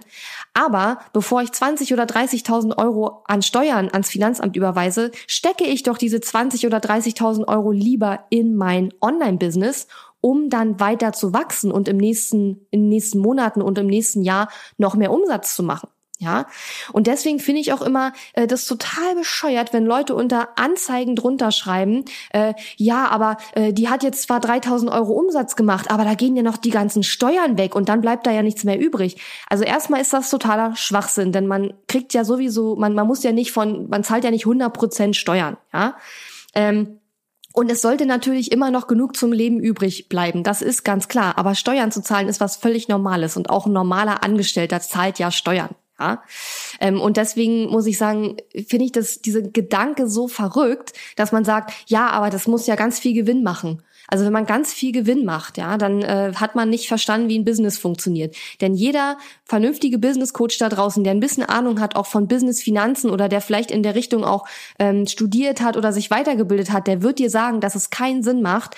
Aber 0.56 0.98
bevor 1.14 1.44
ich 1.44 1.52
20 1.52 1.94
oder 1.94 2.06
30.000 2.06 2.80
Euro 2.80 3.22
an 3.28 3.44
Steuern 3.44 3.90
ans 3.92 4.10
Finanzamt 4.10 4.56
überweise, 4.56 5.12
stecke 5.28 5.66
ich 5.66 5.84
doch 5.84 6.00
diese 6.00 6.20
20 6.20 6.66
oder 6.66 6.80
30.000 6.80 7.48
Euro 7.48 7.72
lieber 7.72 8.26
in 8.32 8.56
mein 8.56 8.92
Online-Business, 9.02 9.86
um 10.20 10.50
dann 10.50 10.80
weiter 10.80 11.14
zu 11.14 11.32
wachsen 11.32 11.72
und 11.72 11.88
im 11.88 11.98
nächsten, 11.98 12.66
in 12.72 12.82
den 12.82 12.90
nächsten 12.90 13.20
Monaten 13.20 13.62
und 13.62 13.78
im 13.78 13.86
nächsten 13.86 14.24
Jahr 14.24 14.50
noch 14.80 14.96
mehr 14.96 15.12
Umsatz 15.12 15.56
zu 15.56 15.62
machen. 15.62 15.90
Ja, 16.24 16.48
und 16.94 17.08
deswegen 17.08 17.40
finde 17.40 17.60
ich 17.60 17.74
auch 17.74 17.82
immer 17.82 18.14
äh, 18.32 18.48
das 18.48 18.66
total 18.66 19.16
bescheuert, 19.16 19.74
wenn 19.74 19.86
Leute 19.86 20.16
unter 20.16 20.58
Anzeigen 20.58 21.18
drunter 21.18 21.52
schreiben, 21.52 22.06
äh, 22.32 22.54
ja, 22.78 23.10
aber 23.10 23.36
äh, 23.56 23.74
die 23.74 23.90
hat 23.90 24.04
jetzt 24.04 24.24
zwar 24.24 24.40
3000 24.40 24.90
Euro 24.90 25.12
Umsatz 25.12 25.58
gemacht, 25.58 25.92
aber 25.92 26.06
da 26.06 26.14
gehen 26.14 26.38
ja 26.38 26.44
noch 26.44 26.56
die 26.56 26.70
ganzen 26.70 27.04
Steuern 27.04 27.58
weg 27.58 27.76
und 27.76 27.90
dann 27.90 28.00
bleibt 28.00 28.26
da 28.26 28.32
ja 28.32 28.42
nichts 28.42 28.64
mehr 28.64 28.80
übrig. 28.80 29.18
Also 29.50 29.66
erstmal 29.66 30.00
ist 30.00 30.14
das 30.14 30.30
totaler 30.30 30.78
Schwachsinn, 30.78 31.34
denn 31.34 31.46
man 31.46 31.74
kriegt 31.90 32.14
ja 32.14 32.24
sowieso, 32.24 32.78
man, 32.78 32.94
man 32.94 33.06
muss 33.06 33.22
ja 33.24 33.34
nicht 33.34 33.52
von, 33.52 33.90
man 33.90 34.06
zahlt 34.06 34.24
ja 34.24 34.32
nicht 34.32 34.46
100 34.46 34.72
Prozent 34.72 35.18
Steuern, 35.18 35.58
ja. 35.74 35.98
Ähm, 36.56 37.00
und 37.56 37.72
es 37.72 37.84
sollte 37.84 38.08
natürlich 38.08 38.52
immer 38.52 38.72
noch 38.72 38.88
genug 38.88 39.16
zum 39.16 39.32
Leben 39.32 39.60
übrig 39.60 40.10
bleiben. 40.10 40.44
Das 40.44 40.64
ist 40.64 40.84
ganz 40.84 41.08
klar. 41.08 41.38
Aber 41.38 41.54
Steuern 41.54 41.92
zu 41.92 42.02
zahlen 42.02 42.28
ist 42.28 42.40
was 42.40 42.56
völlig 42.56 42.88
Normales. 42.88 43.38
Und 43.38 43.52
auch 43.52 43.68
ein 43.68 43.74
normaler 43.74 44.24
Angestellter 44.24 44.82
zahlt 44.82 45.20
ja 45.20 45.30
Steuern. 45.30 45.70
Ja? 46.04 46.24
Ähm, 46.80 47.00
und 47.00 47.18
deswegen 47.18 47.68
muss 47.68 47.86
ich 47.86 47.98
sagen, 47.98 48.38
finde 48.68 48.86
ich 48.86 48.92
das, 48.92 49.22
diese 49.22 49.44
Gedanke 49.44 50.08
so 50.08 50.28
verrückt, 50.28 50.94
dass 51.16 51.32
man 51.32 51.46
sagt, 51.46 51.74
ja, 51.88 52.10
aber 52.10 52.30
das 52.30 52.48
muss 52.48 52.68
ja 52.68 52.76
ganz 52.76 53.00
viel 53.00 53.14
Gewinn 53.14 53.44
machen. 53.44 53.82
Also 54.08 54.26
wenn 54.26 54.34
man 54.34 54.46
ganz 54.46 54.74
viel 54.74 54.92
Gewinn 54.92 55.24
macht, 55.24 55.58
ja, 55.58 55.78
dann 55.78 56.02
äh, 56.02 56.34
hat 56.36 56.56
man 56.56 56.70
nicht 56.70 56.88
verstanden, 56.88 57.30
wie 57.30 57.40
ein 57.40 57.46
Business 57.46 57.78
funktioniert. 57.78 58.36
Denn 58.60 58.76
jeder 58.76 59.18
vernünftige 59.46 59.98
Business 59.98 60.34
Coach 60.34 60.58
da 60.58 60.70
draußen, 60.70 61.04
der 61.04 61.14
ein 61.14 61.22
bisschen 61.22 61.44
Ahnung 61.44 61.80
hat, 61.80 61.96
auch 61.96 62.06
von 62.06 62.28
Business 62.28 62.62
Finanzen 62.62 63.10
oder 63.10 63.30
der 63.30 63.40
vielleicht 63.40 63.72
in 63.72 63.82
der 63.82 63.96
Richtung 63.96 64.26
auch 64.26 64.46
ähm, 64.78 65.08
studiert 65.08 65.62
hat 65.62 65.78
oder 65.78 65.94
sich 65.94 66.12
weitergebildet 66.12 66.72
hat, 66.72 66.88
der 66.88 67.02
wird 67.02 67.20
dir 67.20 67.30
sagen, 67.30 67.62
dass 67.62 67.76
es 67.76 67.90
keinen 67.90 68.24
Sinn 68.24 68.42
macht, 68.42 68.76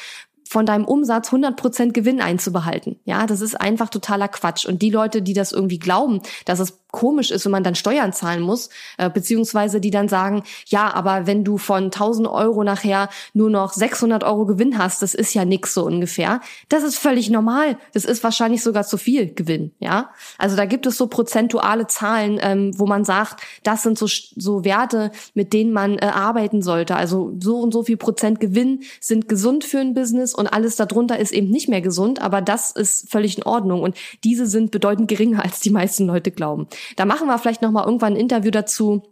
von 0.48 0.65
deinem 0.65 0.86
Umsatz 0.86 1.29
100% 1.29 1.91
Gewinn 1.91 2.22
einzubehalten. 2.22 3.00
Ja, 3.03 3.25
das 3.25 3.41
ist 3.41 3.60
einfach 3.60 3.89
totaler 3.89 4.27
Quatsch. 4.27 4.65
Und 4.65 4.82
die 4.82 4.91
Leute, 4.91 5.22
die 5.22 5.34
das 5.34 5.51
irgendwie 5.51 5.79
glauben, 5.79 6.22
dass 6.46 6.60
es 6.60 6.77
komisch 6.96 7.30
ist, 7.30 7.44
wenn 7.44 7.52
man 7.52 7.64
dann 7.64 7.75
Steuern 7.75 8.14
zahlen 8.14 8.42
muss, 8.42 8.70
äh, 8.98 9.10
beziehungsweise 9.10 9.82
die 9.82 9.92
dann 9.92 10.08
sagen, 10.08 10.44
ja, 10.68 10.94
aber 10.94 11.28
wenn 11.28 11.44
du 11.44 11.58
von 11.58 11.92
1000 11.92 12.28
Euro 12.28 12.64
nachher 12.64 13.10
nur 13.34 13.50
noch 13.50 13.74
600 13.74 14.24
Euro 14.24 14.46
Gewinn 14.46 14.78
hast, 14.78 15.02
das 15.02 15.14
ist 15.14 15.34
ja 15.34 15.44
nix 15.44 15.74
so 15.74 15.86
ungefähr. 15.86 16.40
Das 16.70 16.84
ist 16.84 16.98
völlig 16.98 17.30
normal. 17.30 17.78
Das 17.94 18.06
ist 18.06 18.24
wahrscheinlich 18.24 18.64
sogar 18.64 18.86
zu 18.86 18.98
viel 18.98 19.34
Gewinn. 19.34 19.72
Ja, 19.80 20.12
also 20.38 20.56
da 20.56 20.64
gibt 20.64 20.86
es 20.86 20.96
so 20.96 21.08
prozentuale 21.08 21.88
Zahlen, 21.88 22.40
ähm, 22.42 22.72
wo 22.78 22.86
man 22.86 23.04
sagt, 23.04 23.42
das 23.64 23.84
sind 23.84 23.98
so, 23.98 24.08
so 24.08 24.64
Werte, 24.64 25.12
mit 25.34 25.52
denen 25.52 25.74
man 25.74 25.98
äh, 25.98 26.06
arbeiten 26.06 26.62
sollte. 26.62 26.96
Also 26.96 27.34
so 27.42 27.60
und 27.60 27.74
so 27.74 27.84
viel 27.84 27.98
Prozent 27.98 28.40
Gewinn 28.40 28.84
sind 29.02 29.28
gesund 29.28 29.66
für 29.66 29.80
ein 29.80 29.94
Business 29.94 30.34
und 30.34 30.48
alles 30.48 30.78
darunter 30.78 31.20
ist 31.20 31.34
eben 31.34 31.50
nicht 31.50 31.68
mehr 31.68 31.82
gesund, 31.82 32.22
aber 32.22 32.42
das 32.42 32.72
ist 32.72 33.12
völlig 33.12 33.38
in 33.38 33.44
Ordnung 33.44 33.82
und 33.82 33.98
diese 34.24 34.48
sind 34.48 34.72
bedeutend 34.72 35.10
geringer, 35.10 35.44
als 35.44 35.60
die 35.60 35.72
meisten 35.72 36.06
Leute 36.08 36.32
glauben. 36.32 36.68
Da 36.96 37.06
machen 37.06 37.27
wir 37.27 37.38
vielleicht 37.38 37.62
noch 37.62 37.72
mal 37.72 37.86
irgendwann 37.86 38.13
ein 38.13 38.20
Interview 38.20 38.51
dazu 38.51 39.04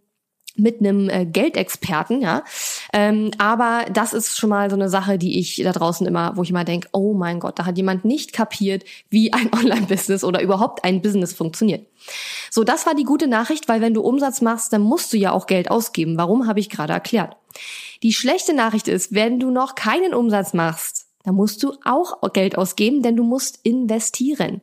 mit 0.56 0.80
einem 0.80 1.10
äh, 1.10 1.25
Geldexperten, 1.25 2.22
ja. 2.22 2.44
Ähm, 2.92 3.32
aber 3.38 3.86
das 3.92 4.13
ist 4.13 4.38
schon 4.38 4.50
mal 4.50 4.70
so 4.70 4.75
eine 4.75 4.89
Sache, 4.89 5.18
die 5.18 5.39
ich 5.39 5.62
da 5.63 5.72
draußen 5.72 6.06
immer, 6.06 6.38
wo 6.38 6.44
ich 6.44 6.51
immer 6.51 6.63
denke, 6.63 6.89
oh 6.92 7.13
mein 7.13 7.39
Gott, 7.39 7.58
da 7.58 7.65
hat 7.65 7.77
jemand 7.77 8.06
nicht 8.06 8.34
kapiert, 8.34 8.84
wie 9.10 9.34
ein 9.34 9.50
Online-Business 9.60 10.24
oder 10.24 10.42
überhaupt 10.42 10.84
ein 10.84 11.01
Business 11.01 11.34
funktioniert. 11.34 11.88
So, 12.51 12.63
das 12.63 12.86
war 12.86 12.94
die 12.94 13.03
gute 13.03 13.27
Nachricht, 13.27 13.68
weil 13.68 13.82
wenn 13.82 13.94
du 13.94 14.01
Umsatz 14.01 14.42
machst, 14.42 14.74
dann 14.74 14.82
musst 14.82 15.12
du 15.13 15.18
ja 15.18 15.32
auch 15.32 15.48
Geld 15.48 15.72
ausgeben. 15.72 16.18
Warum 16.18 16.48
habe 16.48 16.60
ich 16.60 16.70
gerade 16.70 16.94
erklärt. 16.94 17.36
Die 18.03 18.13
schlechte 18.13 18.53
Nachricht 18.53 18.88
ist, 18.88 19.13
wenn 19.13 19.39
du 19.39 19.50
noch 19.50 19.75
keinen 19.75 20.13
Umsatz 20.13 20.53
machst, 20.53 21.08
dann 21.24 21.36
musst 21.36 21.63
du 21.63 21.74
auch 21.86 22.22
Geld 22.34 22.58
ausgeben, 22.58 23.01
denn 23.01 23.15
du 23.15 23.24
musst 23.24 23.60
investieren. 23.63 24.62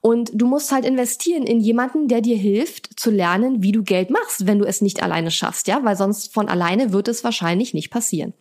Und 0.00 0.30
du 0.34 0.46
musst 0.46 0.70
halt 0.70 0.84
investieren 0.84 1.44
in 1.44 1.60
jemanden, 1.60 2.08
der 2.08 2.20
dir 2.20 2.36
hilft 2.36 3.00
zu 3.00 3.10
lernen, 3.10 3.62
wie 3.62 3.72
du 3.72 3.82
Geld 3.82 4.10
machst, 4.10 4.46
wenn 4.46 4.58
du 4.58 4.66
es 4.66 4.80
nicht 4.80 5.02
alleine 5.02 5.30
schaffst, 5.30 5.66
ja, 5.66 5.80
weil 5.82 5.96
sonst 5.96 6.32
von 6.32 6.48
alleine 6.48 6.92
wird 6.92 7.08
es 7.08 7.24
wahrscheinlich 7.24 7.72
nicht 7.72 7.90
passieren. 7.90 8.34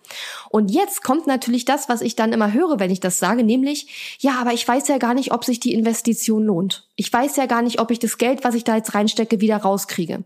Und 0.50 0.72
jetzt 0.72 1.04
kommt 1.04 1.26
natürlich 1.26 1.66
das, 1.66 1.88
was 1.90 2.02
ich 2.02 2.16
dann 2.16 2.34
immer 2.34 2.52
höre, 2.52 2.80
wenn 2.80 2.92
ich 2.92 3.00
das 3.00 3.20
sage, 3.20 3.44
nämlich, 3.44 4.18
ja, 4.20 4.36
aber 4.40 4.54
ich 4.54 4.68
weiß 4.68 4.88
ja 4.90 4.98
gar 4.98 5.14
nicht, 5.14 5.32
ob 5.32 5.46
sich 5.46 5.60
die 5.60 5.74
Investition 5.74 6.44
lohnt. 6.44 6.88
Ich 6.96 7.12
weiß 7.12 7.38
ja 7.38 7.46
gar 7.46 7.62
nicht, 7.62 7.80
ob 7.80 7.92
ich 7.92 8.00
das 8.00 8.18
Geld, 8.18 8.44
was 8.44 8.56
ich 8.56 8.64
da 8.64 8.76
jetzt 8.76 8.94
reinstecke, 8.94 9.40
wieder 9.40 9.58
rauskriege. 9.58 10.24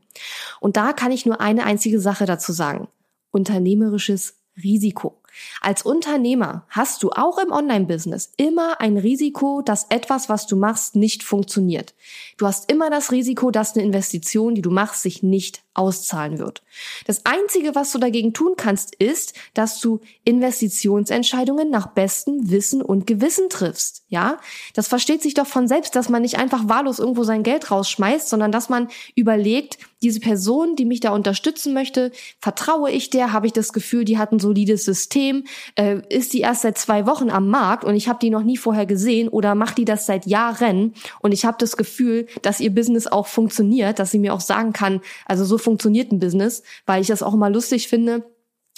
Und 0.60 0.78
da 0.78 0.94
kann 0.94 1.12
ich 1.12 1.26
nur 1.26 1.40
eine 1.40 1.66
einzige 1.66 2.00
Sache 2.00 2.26
dazu 2.26 2.52
sagen. 2.52 2.88
Unternehmerisches 3.32 4.36
Risiko. 4.64 5.22
Als 5.62 5.84
Unternehmer 5.84 6.66
hast 6.70 7.04
du 7.04 7.12
auch 7.12 7.38
im 7.38 7.52
Online-Business 7.52 8.32
immer 8.38 8.80
ein 8.80 8.98
Risiko, 8.98 9.62
dass 9.62 9.88
etwas, 9.90 10.30
was 10.30 10.48
du 10.48 10.56
machst, 10.56 10.96
nicht 10.96 11.24
funktioniert. 11.24 11.94
Du 12.38 12.48
hast 12.48 12.72
immer 12.72 12.90
das 12.90 13.12
Risiko, 13.12 13.52
dass 13.52 13.76
eine 13.76 13.86
Investition, 13.86 14.56
die 14.56 14.62
du 14.62 14.70
machst, 14.70 15.02
sich 15.02 15.24
nicht 15.24 15.64
auszahlen 15.78 16.40
wird. 16.40 16.64
Das 17.06 17.26
Einzige, 17.26 17.76
was 17.76 17.92
du 17.92 18.00
dagegen 18.00 18.34
tun 18.34 18.54
kannst, 18.58 18.96
ist, 18.96 19.34
dass 19.54 19.80
du 19.80 20.02
Investitionsentscheidungen 20.24 21.70
nach 21.70 21.88
bestem 21.88 22.50
Wissen 22.50 22.82
und 22.82 23.06
Gewissen 23.06 23.50
triffst. 23.50 24.04
Ja, 24.10 24.40
das 24.74 24.88
versteht 24.88 25.22
sich 25.22 25.36
doch 25.36 25.48
von 25.48 25.68
selbst, 25.68 25.96
dass 25.96 26.10
man 26.10 26.24
nicht 26.24 26.40
einfach 26.40 26.68
wahllos 26.68 27.00
irgendwo 27.00 27.24
sein 27.24 27.44
Geld 27.44 27.70
rausschmeißt, 27.70 28.28
sondern 28.28 28.52
dass 28.52 28.70
man 28.70 28.90
überlegt, 29.16 29.78
diese 30.02 30.20
Person, 30.20 30.76
die 30.76 30.86
mich 30.86 31.00
da 31.00 31.12
unterstützen 31.12 31.74
möchte, 31.74 32.12
vertraue 32.40 32.92
ich 32.92 33.10
der, 33.10 33.34
habe 33.34 33.48
ich 33.48 33.54
das 33.54 33.74
Gefühl, 33.74 34.06
die 34.06 34.18
hat 34.18 34.32
ein 34.32 34.40
solides 34.40 34.86
System, 34.86 35.46
äh, 35.76 36.02
ist 36.10 36.34
die 36.34 36.42
erst 36.42 36.62
seit 36.62 36.78
zwei 36.78 37.06
Wochen 37.06 37.30
am 37.30 37.48
Markt 37.48 37.84
und 37.84 37.96
ich 37.96 38.08
habe 38.08 38.20
die 38.20 38.30
noch 38.30 38.44
nie 38.44 38.58
vorher 38.58 38.86
gesehen 38.86 39.28
oder 39.28 39.56
macht 39.56 39.78
die 39.78 39.86
das 39.86 40.06
seit 40.06 40.26
Jahren 40.26 40.94
und 41.22 41.32
ich 41.32 41.46
habe 41.46 41.58
das 41.60 41.78
Gefühl, 41.78 42.28
dass 42.42 42.60
ihr 42.60 42.74
Business 42.74 43.08
auch 43.08 43.28
funktioniert, 43.28 44.00
dass 44.00 44.12
sie 44.12 44.20
mir 44.20 44.34
auch 44.34 44.42
sagen 44.42 44.74
kann, 44.74 45.02
also 45.26 45.46
so 45.46 45.58
funktioniert 45.58 46.12
ein 46.12 46.20
Business, 46.20 46.64
weil 46.86 47.02
ich 47.02 47.08
das 47.08 47.24
auch 47.24 47.34
immer 47.34 47.50
lustig 47.50 47.88
finde 47.88 48.24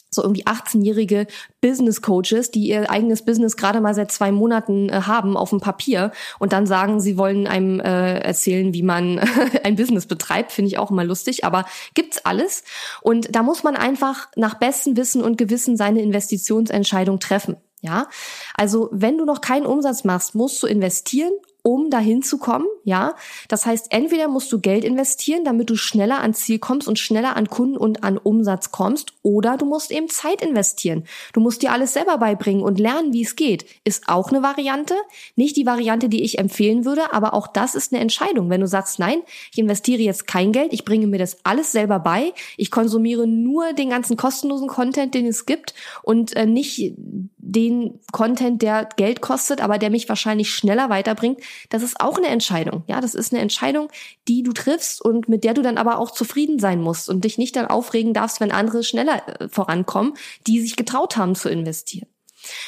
so 0.09 0.21
irgendwie 0.23 0.45
18-jährige 0.45 1.27
Business 1.61 2.01
Coaches, 2.01 2.51
die 2.51 2.67
ihr 2.67 2.89
eigenes 2.89 3.23
Business 3.23 3.57
gerade 3.57 3.81
mal 3.81 3.93
seit 3.93 4.11
zwei 4.11 4.31
Monaten 4.31 4.89
äh, 4.89 5.01
haben 5.01 5.37
auf 5.37 5.51
dem 5.51 5.59
Papier 5.59 6.11
und 6.39 6.53
dann 6.53 6.65
sagen, 6.65 6.99
sie 6.99 7.17
wollen 7.17 7.47
einem 7.47 7.79
äh, 7.79 8.19
erzählen, 8.19 8.73
wie 8.73 8.83
man 8.83 9.19
ein 9.63 9.75
Business 9.75 10.05
betreibt, 10.05 10.51
finde 10.51 10.69
ich 10.69 10.77
auch 10.77 10.91
immer 10.91 11.03
lustig, 11.03 11.43
aber 11.43 11.65
gibt's 11.93 12.25
alles 12.25 12.63
und 13.01 13.35
da 13.35 13.43
muss 13.43 13.63
man 13.63 13.75
einfach 13.75 14.27
nach 14.35 14.55
bestem 14.55 14.97
Wissen 14.97 15.23
und 15.23 15.37
Gewissen 15.37 15.77
seine 15.77 16.01
Investitionsentscheidung 16.01 17.19
treffen. 17.19 17.57
Ja, 17.81 18.09
also 18.55 18.89
wenn 18.91 19.17
du 19.17 19.23
noch 19.23 19.39
keinen 19.39 19.65
Umsatz 19.65 20.03
machst, 20.03 20.35
musst 20.35 20.61
du 20.61 20.67
investieren 20.67 21.31
um 21.61 21.89
dahin 21.89 22.21
zu 22.21 22.37
kommen, 22.37 22.65
ja. 22.83 23.15
Das 23.47 23.65
heißt, 23.65 23.87
entweder 23.91 24.27
musst 24.27 24.51
du 24.51 24.59
Geld 24.59 24.83
investieren, 24.83 25.43
damit 25.43 25.69
du 25.69 25.75
schneller 25.75 26.21
ans 26.21 26.39
Ziel 26.39 26.59
kommst 26.59 26.87
und 26.87 26.99
schneller 26.99 27.35
an 27.35 27.49
Kunden 27.49 27.77
und 27.77 28.03
an 28.03 28.17
Umsatz 28.17 28.71
kommst, 28.71 29.13
oder 29.23 29.57
du 29.57 29.65
musst 29.65 29.91
eben 29.91 30.09
Zeit 30.09 30.41
investieren. 30.41 31.03
Du 31.33 31.41
musst 31.41 31.61
dir 31.61 31.71
alles 31.71 31.93
selber 31.93 32.17
beibringen 32.17 32.63
und 32.63 32.79
lernen, 32.79 33.13
wie 33.13 33.23
es 33.23 33.35
geht. 33.35 33.65
Ist 33.83 34.07
auch 34.07 34.29
eine 34.29 34.41
Variante. 34.41 34.95
Nicht 35.35 35.57
die 35.57 35.65
Variante, 35.65 36.09
die 36.09 36.23
ich 36.23 36.39
empfehlen 36.39 36.85
würde, 36.85 37.13
aber 37.13 37.33
auch 37.33 37.47
das 37.47 37.75
ist 37.75 37.93
eine 37.93 38.01
Entscheidung. 38.01 38.49
Wenn 38.49 38.61
du 38.61 38.67
sagst, 38.67 38.99
nein, 38.99 39.21
ich 39.51 39.57
investiere 39.57 40.01
jetzt 40.01 40.27
kein 40.27 40.51
Geld, 40.51 40.73
ich 40.73 40.85
bringe 40.85 41.07
mir 41.07 41.19
das 41.19 41.37
alles 41.43 41.71
selber 41.71 41.99
bei, 41.99 42.33
ich 42.57 42.71
konsumiere 42.71 43.27
nur 43.27 43.73
den 43.73 43.89
ganzen 43.89 44.17
kostenlosen 44.17 44.67
Content, 44.67 45.13
den 45.13 45.25
es 45.25 45.45
gibt 45.45 45.73
und 46.03 46.35
äh, 46.35 46.45
nicht 46.45 46.93
den 47.41 47.99
Content, 48.11 48.61
der 48.61 48.87
Geld 48.97 49.21
kostet, 49.21 49.61
aber 49.61 49.77
der 49.77 49.89
mich 49.89 50.09
wahrscheinlich 50.09 50.53
schneller 50.53 50.89
weiterbringt, 50.89 51.39
das 51.69 51.83
ist 51.83 51.99
auch 52.01 52.17
eine 52.17 52.27
Entscheidung. 52.27 52.83
Ja, 52.87 53.01
das 53.01 53.15
ist 53.15 53.33
eine 53.33 53.41
Entscheidung, 53.41 53.89
die 54.27 54.43
du 54.43 54.51
triffst 54.51 55.01
und 55.01 55.29
mit 55.29 55.43
der 55.43 55.53
du 55.53 55.61
dann 55.61 55.77
aber 55.77 55.97
auch 55.97 56.11
zufrieden 56.11 56.59
sein 56.59 56.81
musst 56.81 57.09
und 57.09 57.23
dich 57.23 57.37
nicht 57.37 57.55
dann 57.55 57.65
aufregen 57.65 58.13
darfst, 58.13 58.41
wenn 58.41 58.51
andere 58.51 58.83
schneller 58.83 59.41
äh, 59.41 59.49
vorankommen, 59.49 60.13
die 60.47 60.59
sich 60.61 60.75
getraut 60.75 61.17
haben 61.17 61.35
zu 61.35 61.49
investieren. 61.49 62.07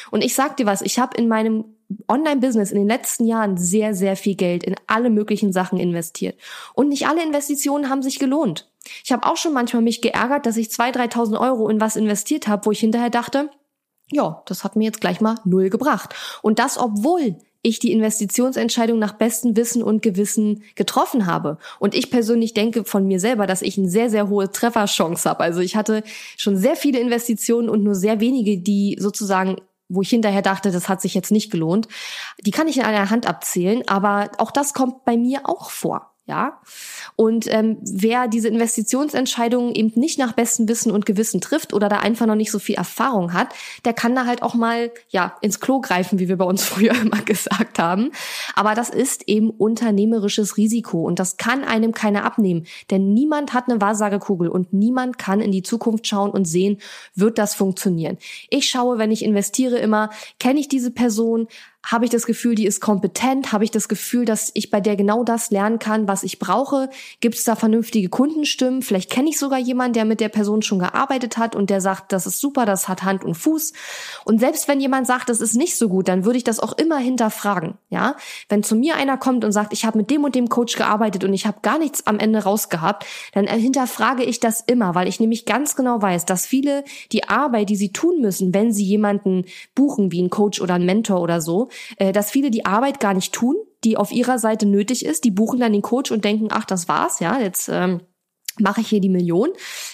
Und 0.10 0.24
ich 0.24 0.34
sag 0.34 0.58
dir 0.58 0.66
was, 0.66 0.82
ich 0.82 1.00
habe 1.00 1.18
in 1.18 1.28
meinem 1.28 1.66
Online-Business 2.08 2.72
in 2.72 2.78
den 2.78 2.88
letzten 2.88 3.26
Jahren 3.26 3.58
sehr, 3.58 3.94
sehr 3.94 4.16
viel 4.16 4.36
Geld 4.36 4.64
in 4.64 4.76
alle 4.88 5.10
möglichen 5.10 5.52
Sachen 5.52 5.78
investiert. 5.78 6.38
Und 6.74 6.90
nicht 6.90 7.08
alle 7.08 7.24
Investitionen 7.24 7.90
haben 7.90 8.02
sich 8.02 8.20
gelohnt. 8.20 8.70
Ich 9.04 9.12
habe 9.12 9.26
auch 9.28 9.38
schon 9.38 9.54
manchmal 9.54 9.82
mich 9.82 10.02
geärgert, 10.02 10.46
dass 10.46 10.58
ich 10.58 10.68
2.000, 10.68 11.12
3.000 11.14 11.40
Euro 11.40 11.70
in 11.70 11.82
was 11.82 11.96
investiert 11.96 12.48
habe, 12.48 12.66
wo 12.66 12.72
ich 12.72 12.80
hinterher 12.80 13.10
dachte, 13.10 13.50
ja, 14.12 14.42
das 14.46 14.64
hat 14.64 14.76
mir 14.76 14.86
jetzt 14.86 15.02
gleich 15.02 15.22
mal 15.22 15.36
null 15.46 15.70
gebracht. 15.70 16.14
Und 16.42 16.60
das, 16.60 16.78
obwohl 16.78 17.38
ich 17.64 17.80
die 17.80 17.92
Investitionsentscheidung 17.92 18.98
nach 18.98 19.14
bestem 19.14 19.56
Wissen 19.56 19.84
und 19.84 20.02
Gewissen 20.02 20.64
getroffen 20.76 21.28
habe. 21.28 21.58
Und 21.80 21.94
ich 21.94 22.10
persönlich 22.10 22.54
denke 22.54 22.86
von 22.86 23.06
mir 23.06 23.20
selber, 23.20 23.46
dass 23.46 23.62
ich 23.62 23.78
eine 23.78 23.90
sehr, 23.90 24.10
sehr 24.10 24.30
hohe 24.30 24.52
Trefferchance 24.52 25.30
habe. 25.30 25.42
Also 25.42 25.62
ich 25.62 25.76
hatte 25.76 26.04
schon 26.38 26.58
sehr 26.58 26.76
viele 26.76 27.00
Investitionen 27.00 27.70
und 27.70 27.84
nur 27.84 27.96
sehr 27.96 28.20
wenige, 28.20 28.58
die 28.58 28.98
sozusagen 29.00 29.58
wo 29.94 30.02
ich 30.02 30.10
hinterher 30.10 30.42
dachte, 30.42 30.72
das 30.72 30.88
hat 30.88 31.02
sich 31.02 31.14
jetzt 31.14 31.32
nicht 31.32 31.52
gelohnt. 31.52 31.90
Die 32.40 32.52
kann 32.52 32.70
ich 32.70 32.78
in 32.78 32.84
einer 32.84 33.10
Hand 33.10 33.28
abzählen, 33.28 33.86
aber 33.88 34.32
auch 34.38 34.52
das 34.52 34.74
kommt 34.74 35.04
bei 35.04 35.18
mir 35.18 35.42
auch 35.44 35.70
vor 35.70 36.11
ja. 36.32 36.62
Und 37.18 37.54
ähm, 37.54 37.78
wer 37.82 38.30
diese 38.30 38.48
Investitionsentscheidungen 38.48 39.76
eben 39.76 39.92
nicht 40.00 40.18
nach 40.18 40.32
bestem 40.32 40.70
Wissen 40.70 40.92
und 40.92 41.06
Gewissen 41.06 41.42
trifft 41.42 41.74
oder 41.74 41.90
da 41.90 41.98
einfach 41.98 42.26
noch 42.26 42.36
nicht 42.36 42.52
so 42.52 42.58
viel 42.58 42.76
Erfahrung 42.76 43.34
hat, 43.34 43.50
der 43.84 43.92
kann 43.92 44.16
da 44.16 44.26
halt 44.26 44.42
auch 44.42 44.54
mal 44.54 44.92
ja 45.10 45.36
ins 45.42 45.60
Klo 45.60 45.82
greifen, 45.82 46.20
wie 46.20 46.30
wir 46.30 46.38
bei 46.38 46.46
uns 46.46 46.64
früher 46.72 46.96
immer 46.96 47.22
gesagt 47.22 47.80
haben. 47.80 48.12
Aber 48.56 48.76
das 48.76 48.90
ist 48.90 49.28
eben 49.28 49.50
unternehmerisches 49.50 50.56
Risiko 50.56 51.06
und 51.06 51.20
das 51.20 51.36
kann 51.36 51.66
einem 51.66 51.92
keiner 51.92 52.24
abnehmen, 52.24 52.66
denn 52.90 53.14
niemand 53.14 53.54
hat 53.54 53.68
eine 53.68 53.82
Wahrsagekugel 53.82 54.48
und 54.48 54.72
niemand 54.72 55.18
kann 55.18 55.42
in 55.42 55.52
die 55.52 55.64
Zukunft 55.64 56.08
schauen 56.08 56.32
und 56.32 56.46
sehen, 56.46 56.78
wird 57.14 57.38
das 57.38 57.56
funktionieren. 57.56 58.18
Ich 58.50 58.70
schaue, 58.70 58.98
wenn 58.98 59.12
ich 59.12 59.26
investiere, 59.26 59.78
immer, 59.80 60.12
kenne 60.40 60.62
ich 60.62 60.70
diese 60.70 60.92
Person, 60.92 61.48
habe 61.84 62.06
ich 62.06 62.12
das 62.12 62.26
Gefühl, 62.26 62.56
die 62.56 62.68
ist 62.68 62.80
kompetent? 62.80 63.52
Habe 63.52 63.64
ich 63.64 63.72
das 63.72 63.90
Gefühl, 63.90 64.26
dass 64.26 64.52
ich 64.54 64.70
bei 64.70 64.80
der 64.80 64.96
genau 64.96 65.24
das 65.24 65.50
lernen 65.50 65.80
kann, 65.80 66.08
was 66.08 66.24
ich 66.24 66.38
brauche? 66.38 66.90
Gibt 67.22 67.36
es 67.36 67.44
da 67.44 67.56
vernünftige 67.56 68.10
Kundenstimmen? 68.10 68.82
Vielleicht 68.82 69.10
kenne 69.10 69.30
ich 69.30 69.40
sogar 69.40 69.58
jemanden, 69.58 69.94
der 69.94 70.06
mit 70.06 70.20
der 70.20 70.30
Person 70.30 70.62
schon 70.62 70.80
gearbeitet 70.80 71.38
hat 71.38 71.56
und 71.56 71.70
der 71.70 71.82
sagt, 71.82 72.12
das 72.12 72.28
ist 72.28 72.40
super, 72.40 72.66
das 72.66 72.88
hat 72.88 73.04
Hand 73.04 73.24
und 73.24 73.34
Fuß. 73.34 73.74
Und 74.26 74.40
selbst 74.40 74.68
wenn 74.68 74.80
jemand 74.80 75.08
sagt, 75.08 75.30
das 75.30 75.42
ist 75.42 75.56
nicht 75.56 75.76
so 75.76 75.90
gut, 75.90 76.08
dann 76.08 76.24
würde 76.24 76.38
ich 76.38 76.44
das 76.44 76.60
auch 76.60 76.74
immer 76.74 76.98
hinterfragen. 76.98 77.76
Ja, 77.90 78.16
wenn 78.48 78.64
zu 78.64 78.76
mir 78.76 78.96
einer 78.96 79.18
kommt 79.18 79.44
und 79.44 79.52
sagt, 79.52 79.74
ich 79.74 79.84
habe 79.84 79.98
mit 79.98 80.12
dem 80.12 80.24
und 80.24 80.36
dem 80.36 80.50
Coach 80.50 80.76
gearbeitet 80.76 81.24
und 81.24 81.34
ich 81.34 81.48
habe 81.48 81.60
gar 81.62 81.80
nichts 81.80 82.06
am 82.06 82.20
Ende 82.20 82.44
rausgehabt, 82.44 83.06
dann 83.34 83.48
hinterfrage 83.48 84.24
ich 84.24 84.40
das 84.40 84.62
immer, 84.62 84.94
weil 84.94 85.08
ich 85.08 85.20
nämlich 85.20 85.46
ganz 85.46 85.76
genau 85.76 86.02
weiß, 86.02 86.26
dass 86.26 86.46
viele 86.46 86.84
die 87.12 87.28
Arbeit, 87.28 87.70
die 87.70 87.76
sie 87.76 87.92
tun 87.92 88.22
müssen, 88.22 88.54
wenn 88.54 88.72
sie 88.72 88.86
jemanden 88.86 89.46
buchen, 89.74 90.12
wie 90.12 90.22
ein 90.22 90.30
Coach 90.30 90.62
oder 90.62 90.76
ein 90.76 90.86
Mentor 90.86 91.22
oder 91.22 91.42
so, 91.42 91.70
äh, 91.70 91.71
dass 91.98 92.32
viele 92.32 92.52
die 92.52 92.66
Arbeit 92.66 93.00
gar 93.00 93.14
nicht 93.14 93.34
tun, 93.34 93.56
die 93.84 93.98
auf 93.98 94.12
ihrer 94.12 94.40
Seite 94.40 94.66
nötig 94.66 95.06
ist. 95.06 95.24
Die 95.24 95.32
buchen 95.32 95.60
dann 95.60 95.74
den 95.74 95.82
Coach 95.82 96.12
und 96.12 96.26
denken, 96.26 96.48
ach, 96.52 96.66
das 96.66 96.88
war's, 96.88 97.20
ja, 97.20 97.40
jetzt 97.40 97.70
ähm, 97.70 98.02
mache 98.60 98.82
ich 98.82 98.88
hier 98.88 99.00
die 99.00 99.10
Million, 99.10 99.50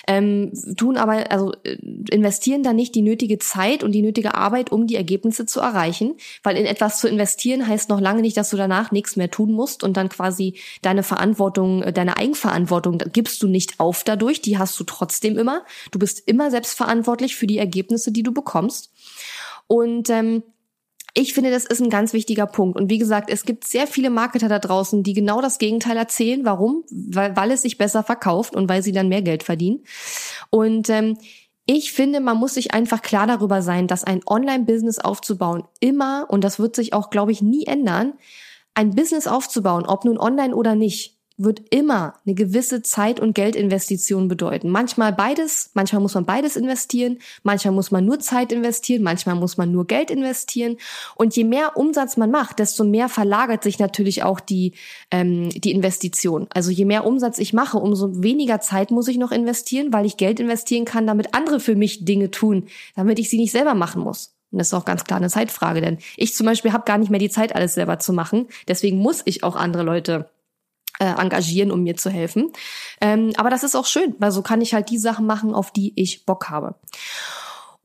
ähm, 0.08 0.52
tun 0.78 0.98
aber, 0.98 1.32
also 1.32 1.54
äh, 1.64 1.78
investieren 2.10 2.64
da 2.64 2.74
nicht 2.74 2.96
die 2.96 3.02
nötige 3.02 3.38
Zeit 3.38 3.84
und 3.84 3.92
die 3.92 4.02
nötige 4.02 4.34
Arbeit, 4.34 4.72
um 4.72 4.88
die 4.88 4.96
Ergebnisse 4.96 5.46
zu 5.46 5.60
erreichen, 5.60 6.16
weil 6.44 6.58
in 6.58 6.66
etwas 6.66 7.00
zu 7.00 7.08
investieren 7.08 7.68
heißt 7.68 7.90
noch 7.90 8.02
lange 8.02 8.22
nicht, 8.22 8.36
dass 8.36 8.50
du 8.50 8.58
danach 8.58 8.92
nichts 8.92 9.16
mehr 9.16 9.30
tun 9.30 9.52
musst 9.52 9.84
und 9.84 9.96
dann 9.96 10.10
quasi 10.10 10.56
deine 10.82 11.04
Verantwortung, 11.04 11.84
äh, 11.84 11.94
deine 11.94 12.18
Eigenverantwortung 12.18 12.98
gibst 13.14 13.44
du 13.44 13.48
nicht 13.48 13.80
auf 13.80 14.04
dadurch, 14.04 14.42
die 14.42 14.58
hast 14.58 14.80
du 14.80 14.84
trotzdem 14.84 15.38
immer. 15.38 15.64
Du 15.92 16.00
bist 16.00 16.28
immer 16.28 16.50
selbstverantwortlich 16.50 17.36
für 17.36 17.48
die 17.48 17.60
Ergebnisse, 17.60 18.12
die 18.12 18.24
du 18.24 18.34
bekommst. 18.34 18.92
Und 19.68 20.10
ähm, 20.10 20.44
ich 21.20 21.34
finde, 21.34 21.50
das 21.50 21.66
ist 21.66 21.82
ein 21.82 21.90
ganz 21.90 22.14
wichtiger 22.14 22.46
Punkt. 22.46 22.80
Und 22.80 22.92
wie 22.92 23.00
gesagt, 23.00 23.32
es 23.32 23.44
gibt 23.44 23.66
sehr 23.66 23.88
viele 23.88 24.12
Marketer 24.12 24.50
da 24.50 24.60
draußen, 24.60 25.02
die 25.02 25.14
genau 25.14 25.42
das 25.42 25.58
Gegenteil 25.58 25.98
erzählen. 25.98 26.46
Warum? 26.46 26.84
Weil, 26.92 27.36
weil 27.36 27.50
es 27.50 27.64
sich 27.64 27.80
besser 27.80 28.04
verkauft 28.04 28.56
und 28.56 28.70
weil 28.70 28.84
sie 28.84 28.92
dann 28.92 29.10
mehr 29.10 29.24
Geld 29.24 29.42
verdienen. 29.42 29.84
Und 30.52 30.92
ähm, 30.92 31.18
ich 31.66 31.92
finde, 31.92 32.20
man 32.20 32.38
muss 32.38 32.54
sich 32.54 32.76
einfach 32.76 33.02
klar 33.02 33.26
darüber 33.26 33.64
sein, 33.64 33.88
dass 33.88 34.04
ein 34.04 34.22
Online-Business 34.28 35.00
aufzubauen 35.00 35.64
immer, 35.80 36.28
und 36.30 36.44
das 36.44 36.60
wird 36.60 36.76
sich 36.76 36.94
auch, 36.94 37.10
glaube 37.10 37.32
ich, 37.32 37.42
nie 37.42 37.66
ändern, 37.66 38.14
ein 38.76 38.92
Business 38.92 39.26
aufzubauen, 39.26 39.88
ob 39.88 40.06
nun 40.06 40.20
online 40.20 40.56
oder 40.56 40.76
nicht, 40.76 41.17
wird 41.38 41.62
immer 41.70 42.16
eine 42.26 42.34
gewisse 42.34 42.82
Zeit- 42.82 43.20
und 43.20 43.36
Geldinvestition 43.36 44.28
bedeuten. 44.28 44.70
Manchmal 44.70 45.14
beides, 45.14 45.70
manchmal 45.76 46.02
muss 46.02 46.16
man 46.16 46.26
beides 46.26 46.56
investieren, 46.56 47.20
manchmal 47.44 47.74
muss 47.74 47.92
man 47.92 48.06
nur 48.06 48.20
Zeit 48.20 48.52
investieren, 48.52 49.04
manchmal 49.04 49.36
muss 49.36 49.56
man 49.56 49.72
nur 49.72 49.86
Geld 49.86 50.10
investieren. 50.10 50.78
Und 51.16 51.36
je 51.36 51.44
mehr 51.44 51.78
Umsatz 51.78 52.18
man 52.18 52.32
macht, 52.32 52.58
desto 52.58 52.84
mehr 52.84 53.08
verlagert 53.08 53.64
sich 53.64 53.78
natürlich 53.78 54.24
auch 54.24 54.40
die, 54.40 54.74
ähm, 55.12 55.50
die 55.50 55.72
Investition. 55.72 56.48
Also 56.54 56.72
je 56.72 56.86
mehr 56.86 57.06
Umsatz 57.06 57.38
ich 57.38 57.54
mache, 57.54 57.78
umso 57.78 58.24
weniger 58.24 58.60
Zeit 58.60 58.90
muss 58.90 59.08
ich 59.08 59.18
noch 59.18 59.32
investieren, 59.32 59.94
weil 59.94 60.08
ich 60.08 60.18
Geld 60.18 60.40
investieren 60.40 60.86
kann, 60.86 61.06
damit 61.06 61.36
andere 61.36 61.60
für 61.60 61.76
mich 61.76 62.04
Dinge 62.04 62.32
tun, 62.32 62.66
damit 62.96 63.20
ich 63.20 63.30
sie 63.30 63.38
nicht 63.38 63.52
selber 63.52 63.76
machen 63.76 64.02
muss. 64.02 64.34
Und 64.52 64.60
das 64.60 64.68
ist 64.68 64.74
auch 64.74 64.86
ganz 64.86 65.04
klar 65.04 65.18
eine 65.18 65.30
Zeitfrage, 65.30 65.82
denn 65.82 65.98
ich 66.16 66.34
zum 66.34 66.46
Beispiel 66.46 66.72
habe 66.72 66.86
gar 66.86 66.98
nicht 66.98 67.10
mehr 67.10 67.20
die 67.20 67.30
Zeit, 67.30 67.54
alles 67.54 67.76
selber 67.76 68.00
zu 68.00 68.14
machen. 68.14 68.48
Deswegen 68.68 68.98
muss 68.98 69.22
ich 69.26 69.44
auch 69.44 69.56
andere 69.56 69.84
Leute 69.84 70.30
engagieren, 71.06 71.72
um 71.72 71.84
mir 71.84 71.96
zu 71.96 72.10
helfen. 72.10 72.52
Ähm, 73.02 73.34
aber 73.38 73.50
das 73.50 73.64
ist 73.64 73.76
auch 73.76 73.86
schön, 73.86 74.16
weil 74.20 74.32
so 74.32 74.42
kann 74.42 74.62
ich 74.62 74.74
halt 74.74 74.90
die 74.90 74.98
Sachen 74.98 75.26
machen, 75.26 75.54
auf 75.54 75.72
die 75.72 75.94
ich 75.96 76.26
Bock 76.26 76.50
habe. 76.50 76.76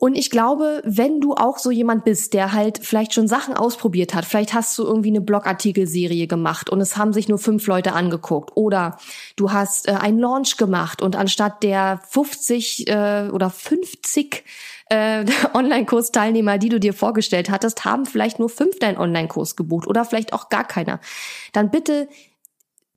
Und 0.03 0.17
ich 0.17 0.31
glaube, 0.31 0.83
wenn 0.85 1.21
du 1.21 1.35
auch 1.35 1.59
so 1.59 1.71
jemand 1.71 2.03
bist, 2.03 2.35
der 2.35 2.53
halt 2.53 2.81
vielleicht 2.83 3.15
schon 3.15 3.29
Sachen 3.29 3.55
ausprobiert 3.55 4.15
hat, 4.15 4.25
vielleicht 4.25 4.53
hast 4.53 4.77
du 4.77 4.83
irgendwie 4.83 5.11
eine 5.11 5.21
Blogartikelserie 5.21 6.27
gemacht 6.27 6.71
und 6.71 6.81
es 6.81 6.97
haben 6.97 7.13
sich 7.13 7.29
nur 7.29 7.39
fünf 7.39 7.69
Leute 7.69 7.93
angeguckt 7.93 8.51
oder 8.57 8.99
du 9.37 9.53
hast 9.53 9.87
äh, 9.87 9.93
einen 9.93 10.19
Launch 10.19 10.57
gemacht 10.57 11.03
und 11.03 11.15
anstatt 11.15 11.63
der 11.63 12.01
50 12.09 12.89
äh, 12.89 13.29
oder 13.33 13.49
50 13.49 14.43
äh, 14.89 15.25
Online-Kurs-Teilnehmer, 15.55 16.59
die 16.59 16.71
du 16.71 16.81
dir 16.81 16.95
vorgestellt 16.95 17.49
hattest, 17.49 17.85
haben 17.85 18.05
vielleicht 18.05 18.41
nur 18.41 18.49
fünf 18.49 18.81
deinen 18.81 18.99
Online-Kurs 18.99 19.55
gebucht 19.55 19.87
oder 19.87 20.05
vielleicht 20.05 20.33
auch 20.33 20.49
gar 20.49 20.65
keiner. 20.65 20.99
Dann 21.53 21.71
bitte 21.71 22.09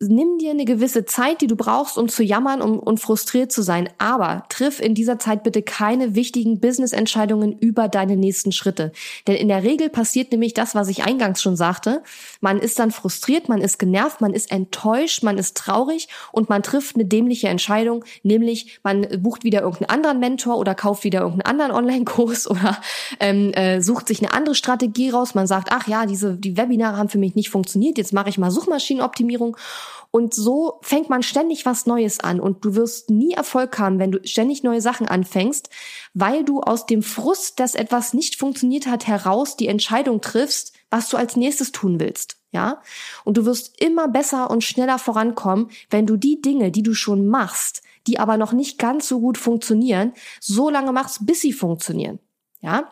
nimm 0.02 0.40
dir 0.40 0.52
eine 0.52 0.66
gewisse 0.66 1.06
Zeit, 1.06 1.40
die 1.40 1.48
du 1.48 1.56
brauchst, 1.56 1.98
um 1.98 2.10
zu 2.10 2.22
jammern 2.22 2.62
um, 2.62 2.80
und 2.80 3.00
frustriert 3.00 3.52
zu 3.52 3.62
sein. 3.62 3.90
Aber 3.98 4.44
triff 4.50 4.82
in 4.82 4.94
dieser 4.94 5.20
Zeit 5.20 5.44
bitte 5.44 5.62
keine 5.62 6.16
wichtigen 6.16 6.60
Business-Entscheidungen 6.60 7.58
über 7.60 7.88
deine 7.88 8.18
nächsten 8.18 8.52
Schritte. 8.52 8.92
Denn 9.26 9.38
in 9.38 9.48
der 9.48 9.64
Regel 9.64 9.90
passiert 9.90 10.32
nämlich 10.32 10.54
das, 10.54 10.76
was 10.76 10.90
ich 10.90 11.06
eingangs 11.06 11.42
schon 11.42 11.56
sagte. 11.56 12.04
Man 12.42 12.60
ist 12.60 12.78
dann 12.78 12.92
frustriert, 12.92 13.48
man 13.48 13.62
ist 13.62 13.80
genervt, 13.80 14.20
man 14.20 14.34
ist 14.34 14.52
enttäuscht, 14.52 15.24
man 15.24 15.38
ist 15.38 15.56
traurig 15.56 16.10
und 16.34 16.50
man 16.50 16.62
trifft 16.62 16.96
eine 16.96 17.06
dämliche 17.06 17.48
Entscheidung, 17.48 18.04
nämlich 18.22 18.80
man 18.84 19.08
bucht 19.22 19.46
wieder 19.46 19.62
irgendeinen 19.62 19.90
anderen 19.90 20.20
Mentor 20.20 20.58
oder 20.58 20.76
kauft 20.76 21.06
wieder 21.06 21.22
irgendeinen 21.22 21.62
anderen 21.62 21.72
Online-Kurs 21.72 22.48
oder 22.50 22.82
ähm, 23.22 23.54
äh, 23.54 23.82
sucht 23.82 24.10
sich 24.10 24.20
eine 24.20 24.34
andere 24.34 24.56
Strategie 24.56 25.10
raus. 25.10 25.36
Man 25.36 25.48
sagt, 25.48 25.70
ach 25.72 25.88
ja, 25.88 26.06
diese 26.06 26.36
die 26.36 26.58
Webinare 26.58 26.98
haben 26.98 27.10
für 27.10 27.18
mich 27.18 27.36
nicht 27.36 27.50
funktioniert, 27.50 27.98
jetzt 27.98 28.12
mache 28.12 28.28
ich 28.28 28.38
mal 28.38 28.52
Suchmaschinenoptimierung 28.52 29.56
und 30.12 30.34
so 30.34 30.80
fängt 30.82 31.10
man 31.10 31.24
ständig 31.24 31.66
was 31.66 31.86
Neues 31.86 32.20
an 32.20 32.40
und 32.40 32.64
du 32.64 32.76
wirst 32.76 33.10
nie 33.10 33.34
Erfolg 33.34 33.78
haben, 33.80 34.00
wenn 34.00 34.12
du 34.12 34.20
ständig 34.24 34.64
neue 34.64 34.82
Sachen 34.82 35.08
anfängst, 35.08 35.70
weil 36.14 36.44
du 36.44 36.62
aus 36.62 36.86
dem 36.86 37.04
Frust, 37.04 37.60
dass 37.60 37.76
etwas 37.76 38.14
nicht 38.14 38.38
funktioniert 38.38 38.88
hat, 38.88 39.08
heraus 39.08 39.58
die 39.58 39.68
Entscheidung 39.68 40.22
triffst, 40.22 40.74
was 40.90 41.10
du 41.10 41.18
als 41.18 41.36
nächstes 41.36 41.72
tun 41.72 42.00
willst. 42.00 42.38
Ja? 42.52 42.82
Und 43.26 43.38
du 43.38 43.46
wirst 43.46 43.82
immer 43.82 44.08
besser 44.08 44.50
und 44.50 44.64
schneller 44.64 45.00
vorankommen, 45.00 45.70
wenn 45.90 46.06
du 46.06 46.16
die 46.16 46.42
Dinge, 46.42 46.72
die 46.72 46.84
du 46.84 46.94
schon 46.94 47.28
machst, 47.28 47.82
die 48.08 48.18
aber 48.20 48.38
noch 48.38 48.54
nicht 48.54 48.78
ganz 48.78 49.08
so 49.08 49.20
gut 49.20 49.38
funktionieren, 49.38 50.14
so 50.40 50.70
lange 50.70 50.94
machst, 50.94 51.26
bis 51.26 51.42
sie 51.42 51.54
funktionieren. 51.54 52.20
Ja? 52.62 52.90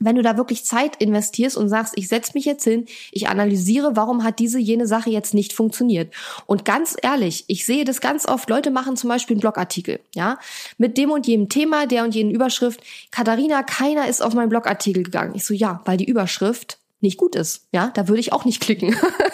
Wenn 0.00 0.16
du 0.16 0.22
da 0.22 0.36
wirklich 0.36 0.64
Zeit 0.64 0.96
investierst 0.96 1.56
und 1.56 1.68
sagst, 1.68 1.94
ich 1.96 2.08
setze 2.08 2.32
mich 2.34 2.44
jetzt 2.44 2.64
hin, 2.64 2.86
ich 3.12 3.28
analysiere, 3.28 3.96
warum 3.96 4.24
hat 4.24 4.38
diese 4.38 4.58
jene 4.58 4.86
Sache 4.86 5.10
jetzt 5.10 5.34
nicht 5.34 5.52
funktioniert. 5.52 6.12
Und 6.46 6.64
ganz 6.64 6.96
ehrlich, 7.02 7.44
ich 7.48 7.66
sehe 7.66 7.84
das 7.84 8.00
ganz 8.00 8.26
oft, 8.26 8.48
Leute 8.50 8.70
machen 8.70 8.96
zum 8.96 9.08
Beispiel 9.08 9.34
einen 9.34 9.40
Blogartikel, 9.40 10.00
ja, 10.14 10.38
mit 10.76 10.96
dem 10.96 11.10
und 11.10 11.26
jenem 11.26 11.48
Thema, 11.48 11.86
der 11.86 12.04
und 12.04 12.14
jenen 12.14 12.30
Überschrift. 12.30 12.80
Katharina, 13.10 13.62
keiner 13.62 14.08
ist 14.08 14.22
auf 14.22 14.34
meinen 14.34 14.48
Blogartikel 14.48 15.02
gegangen. 15.02 15.34
Ich 15.34 15.44
so, 15.44 15.54
ja, 15.54 15.82
weil 15.84 15.96
die 15.96 16.08
Überschrift 16.08 16.78
nicht 17.00 17.16
gut 17.16 17.36
ist. 17.36 17.66
Ja, 17.72 17.90
da 17.94 18.08
würde 18.08 18.20
ich 18.20 18.32
auch 18.32 18.44
nicht 18.44 18.60
klicken. 18.60 18.96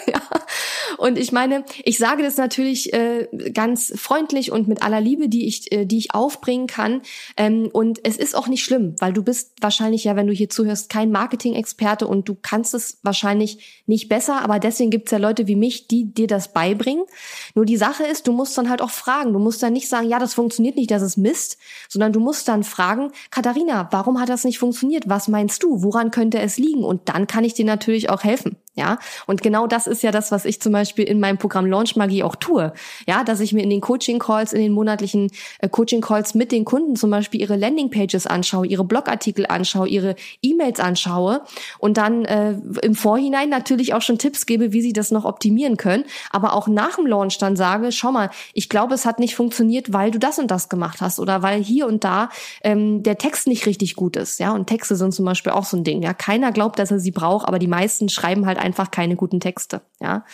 Und 1.05 1.19
ich 1.19 1.31
meine, 1.31 1.63
ich 1.83 1.99
sage 1.99 2.23
das 2.23 2.37
natürlich 2.37 2.91
äh, 2.91 3.27
ganz 3.53 3.93
freundlich 3.95 4.51
und 4.51 4.67
mit 4.67 4.81
aller 4.81 4.99
Liebe, 4.99 5.29
die 5.29 5.45
ich, 5.45 5.71
äh, 5.71 5.85
die 5.85 5.99
ich 5.99 6.15
aufbringen 6.15 6.65
kann. 6.65 7.03
Ähm, 7.37 7.69
und 7.71 7.99
es 8.03 8.17
ist 8.17 8.35
auch 8.35 8.47
nicht 8.47 8.63
schlimm, 8.63 8.95
weil 8.97 9.13
du 9.13 9.21
bist 9.21 9.51
wahrscheinlich 9.61 10.03
ja, 10.05 10.15
wenn 10.15 10.25
du 10.25 10.33
hier 10.33 10.49
zuhörst, 10.49 10.89
kein 10.89 11.11
Marketing-Experte 11.11 12.07
und 12.07 12.27
du 12.27 12.33
kannst 12.33 12.73
es 12.73 12.97
wahrscheinlich 13.03 13.83
nicht 13.85 14.09
besser. 14.09 14.41
Aber 14.41 14.57
deswegen 14.57 14.89
gibt's 14.89 15.11
ja 15.11 15.19
Leute 15.19 15.45
wie 15.45 15.55
mich, 15.55 15.87
die 15.87 16.11
dir 16.11 16.25
das 16.25 16.53
beibringen. 16.53 17.05
Nur 17.53 17.65
die 17.65 17.77
Sache 17.77 18.03
ist, 18.03 18.25
du 18.25 18.31
musst 18.31 18.57
dann 18.57 18.71
halt 18.71 18.81
auch 18.81 18.89
fragen. 18.89 19.31
Du 19.31 19.37
musst 19.37 19.61
dann 19.61 19.73
nicht 19.73 19.87
sagen, 19.87 20.09
ja, 20.09 20.17
das 20.17 20.33
funktioniert 20.33 20.75
nicht, 20.75 20.89
das 20.89 21.03
ist 21.03 21.17
Mist, 21.17 21.59
sondern 21.87 22.13
du 22.13 22.19
musst 22.19 22.47
dann 22.47 22.63
fragen, 22.63 23.11
Katharina, 23.29 23.89
warum 23.91 24.19
hat 24.19 24.29
das 24.29 24.43
nicht 24.43 24.57
funktioniert? 24.57 25.03
Was 25.05 25.27
meinst 25.27 25.61
du? 25.61 25.83
Woran 25.83 26.09
könnte 26.09 26.39
es 26.39 26.57
liegen? 26.57 26.83
Und 26.83 27.09
dann 27.09 27.27
kann 27.27 27.43
ich 27.43 27.53
dir 27.53 27.65
natürlich 27.65 28.09
auch 28.09 28.23
helfen. 28.23 28.57
Ja, 28.75 28.99
und 29.25 29.41
genau 29.41 29.67
das 29.67 29.87
ist 29.87 30.03
ja 30.03 30.11
das, 30.11 30.33
was 30.33 30.43
ich 30.43 30.61
zum 30.61 30.73
Beispiel 30.73 31.05
in 31.05 31.21
meinem 31.21 31.37
Programm 31.37 31.65
Launch 31.65 31.95
Magie 31.95 32.23
auch 32.23 32.35
tue. 32.35 32.73
Ja, 33.07 33.23
dass 33.23 33.39
ich 33.39 33.53
mir 33.53 33.63
in 33.63 33.69
den 33.69 33.79
Coaching 33.79 34.19
Calls, 34.19 34.51
in 34.51 34.59
den 34.59 34.73
monatlichen 34.73 35.31
äh, 35.59 35.69
Coaching 35.69 36.01
Calls 36.01 36.35
mit 36.35 36.51
den 36.51 36.65
Kunden 36.65 36.97
zum 36.97 37.09
Beispiel 37.09 37.39
ihre 37.39 37.55
Landing 37.55 37.89
Pages 37.89 38.27
anschaue, 38.27 38.67
ihre 38.67 38.83
Blogartikel 38.83 39.45
anschaue, 39.45 39.87
ihre 39.87 40.15
E-Mails 40.41 40.81
anschaue 40.81 41.41
und 41.79 41.95
dann 41.95 42.25
äh, 42.25 42.55
im 42.81 42.95
Vorhinein 42.95 43.47
natürlich 43.47 43.93
auch 43.93 44.01
schon 44.01 44.17
Tipps 44.17 44.45
gebe, 44.45 44.73
wie 44.73 44.81
sie 44.81 44.91
das 44.91 45.09
noch 45.09 45.23
optimieren 45.23 45.77
können. 45.77 46.03
Aber 46.31 46.53
auch 46.53 46.67
nach 46.67 46.97
dem 46.97 47.05
Launch 47.05 47.37
dann 47.37 47.55
sage, 47.55 47.93
schau 47.93 48.11
mal, 48.11 48.29
ich 48.53 48.67
glaube, 48.67 48.93
es 48.93 49.05
hat 49.05 49.19
nicht 49.19 49.35
funktioniert, 49.35 49.93
weil 49.93 50.11
du 50.11 50.19
das 50.19 50.37
und 50.37 50.51
das 50.51 50.67
gemacht 50.67 50.99
hast 50.99 51.19
oder 51.19 51.41
weil 51.41 51.63
hier 51.63 51.87
und 51.87 52.03
da 52.03 52.27
ähm, 52.61 53.03
der 53.03 53.17
Text 53.17 53.47
nicht 53.47 53.65
richtig 53.67 53.95
gut 53.95 54.17
ist. 54.17 54.37
Ja, 54.41 54.51
und 54.51 54.67
Texte 54.67 54.97
sind 54.97 55.13
zum 55.13 55.23
Beispiel 55.23 55.53
auch 55.53 55.63
so 55.63 55.77
ein 55.77 55.85
Ding. 55.85 56.01
Ja, 56.01 56.13
keiner 56.13 56.51
glaubt, 56.51 56.77
dass 56.77 56.91
er 56.91 56.99
sie 56.99 57.11
braucht, 57.11 57.47
aber 57.47 57.57
die 57.57 57.67
meisten 57.67 58.09
schreiben 58.09 58.45
halt 58.45 58.64
einfach 58.65 58.91
keine 58.91 59.15
guten 59.15 59.39
Texte, 59.39 59.81
ja. 60.01 60.25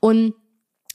Und 0.00 0.34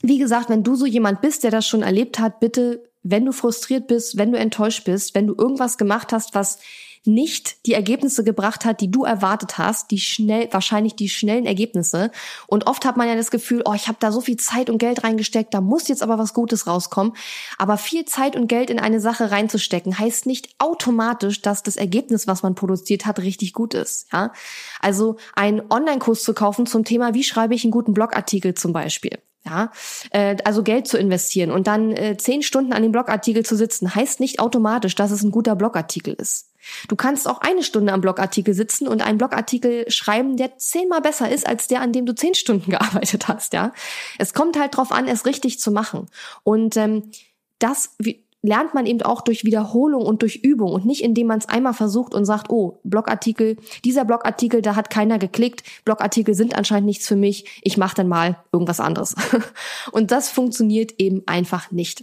wie 0.01 0.17
gesagt, 0.17 0.49
wenn 0.49 0.63
du 0.63 0.75
so 0.75 0.85
jemand 0.85 1.21
bist, 1.21 1.43
der 1.43 1.51
das 1.51 1.67
schon 1.67 1.83
erlebt 1.83 2.17
hat, 2.17 2.39
bitte, 2.39 2.89
wenn 3.03 3.25
du 3.25 3.31
frustriert 3.31 3.87
bist, 3.87 4.17
wenn 4.17 4.31
du 4.31 4.39
enttäuscht 4.39 4.85
bist, 4.85 5.13
wenn 5.13 5.27
du 5.27 5.35
irgendwas 5.37 5.77
gemacht 5.77 6.11
hast, 6.11 6.33
was 6.33 6.59
nicht 7.05 7.65
die 7.65 7.73
Ergebnisse 7.73 8.23
gebracht 8.23 8.63
hat, 8.63 8.79
die 8.81 8.91
du 8.91 9.03
erwartet 9.03 9.57
hast, 9.57 9.91
die 9.91 9.99
schnell, 9.99 10.47
wahrscheinlich 10.51 10.95
die 10.95 11.09
schnellen 11.09 11.45
Ergebnisse. 11.45 12.11
Und 12.47 12.67
oft 12.67 12.85
hat 12.85 12.97
man 12.97 13.07
ja 13.07 13.15
das 13.15 13.31
Gefühl, 13.31 13.63
oh, 13.65 13.73
ich 13.73 13.87
habe 13.87 13.97
da 13.99 14.11
so 14.11 14.21
viel 14.21 14.37
Zeit 14.37 14.69
und 14.69 14.77
Geld 14.77 15.03
reingesteckt, 15.03 15.53
da 15.53 15.61
muss 15.61 15.87
jetzt 15.87 16.03
aber 16.03 16.17
was 16.17 16.33
Gutes 16.33 16.67
rauskommen. 16.67 17.13
Aber 17.57 17.77
viel 17.77 18.05
Zeit 18.05 18.35
und 18.35 18.47
Geld 18.47 18.69
in 18.69 18.79
eine 18.79 18.99
Sache 18.99 19.31
reinzustecken, 19.31 19.97
heißt 19.97 20.25
nicht 20.25 20.49
automatisch, 20.59 21.41
dass 21.41 21.63
das 21.63 21.75
Ergebnis, 21.75 22.27
was 22.27 22.43
man 22.43 22.55
produziert 22.55 23.05
hat, 23.05 23.19
richtig 23.19 23.53
gut 23.53 23.73
ist. 23.73 24.07
Ja? 24.13 24.31
Also 24.79 25.17
einen 25.35 25.61
Online-Kurs 25.71 26.23
zu 26.23 26.33
kaufen 26.33 26.65
zum 26.65 26.85
Thema, 26.85 27.13
wie 27.13 27.23
schreibe 27.23 27.55
ich 27.55 27.63
einen 27.63 27.71
guten 27.71 27.93
Blogartikel 27.93 28.53
zum 28.53 28.73
Beispiel. 28.73 29.17
Ja, 29.43 29.71
äh, 30.11 30.37
also 30.45 30.61
Geld 30.61 30.87
zu 30.87 30.99
investieren 30.99 31.49
und 31.49 31.65
dann 31.65 31.91
äh, 31.93 32.15
zehn 32.15 32.43
Stunden 32.43 32.73
an 32.73 32.83
dem 32.83 32.91
Blogartikel 32.91 33.43
zu 33.43 33.55
sitzen, 33.55 33.95
heißt 33.95 34.19
nicht 34.19 34.39
automatisch, 34.39 34.93
dass 34.93 35.09
es 35.09 35.23
ein 35.23 35.31
guter 35.31 35.55
Blogartikel 35.55 36.13
ist. 36.13 36.51
Du 36.87 36.95
kannst 36.95 37.27
auch 37.27 37.41
eine 37.41 37.63
Stunde 37.63 37.91
am 37.91 38.01
Blogartikel 38.01 38.53
sitzen 38.53 38.87
und 38.87 39.01
einen 39.01 39.17
Blogartikel 39.17 39.89
schreiben, 39.89 40.37
der 40.37 40.57
zehnmal 40.57 41.01
besser 41.01 41.29
ist 41.29 41.47
als 41.47 41.67
der, 41.67 41.81
an 41.81 41.91
dem 41.91 42.05
du 42.05 42.13
zehn 42.13 42.35
Stunden 42.35 42.69
gearbeitet 42.71 43.27
hast. 43.27 43.53
Ja, 43.53 43.73
es 44.19 44.33
kommt 44.33 44.59
halt 44.59 44.77
drauf 44.77 44.91
an, 44.91 45.07
es 45.07 45.25
richtig 45.25 45.59
zu 45.59 45.71
machen. 45.71 46.07
Und 46.43 46.77
ähm, 46.77 47.11
das 47.57 47.95
lernt 48.41 48.73
man 48.73 48.85
eben 48.85 49.01
auch 49.01 49.21
durch 49.21 49.43
Wiederholung 49.43 50.05
und 50.05 50.21
durch 50.21 50.37
Übung 50.37 50.73
und 50.73 50.85
nicht 50.85 51.03
indem 51.03 51.27
man 51.27 51.39
es 51.39 51.49
einmal 51.49 51.73
versucht 51.73 52.13
und 52.13 52.25
sagt, 52.25 52.49
oh, 52.49 52.79
Blogartikel, 52.83 53.57
dieser 53.85 54.05
Blogartikel, 54.05 54.61
da 54.61 54.75
hat 54.75 54.89
keiner 54.89 55.19
geklickt, 55.19 55.63
Blogartikel 55.85 56.33
sind 56.33 56.55
anscheinend 56.55 56.87
nichts 56.87 57.07
für 57.07 57.15
mich, 57.15 57.59
ich 57.61 57.77
mache 57.77 57.95
dann 57.95 58.07
mal 58.07 58.37
irgendwas 58.51 58.79
anderes. 58.79 59.15
und 59.91 60.11
das 60.11 60.29
funktioniert 60.29 60.93
eben 60.97 61.23
einfach 61.27 61.71
nicht. 61.71 62.01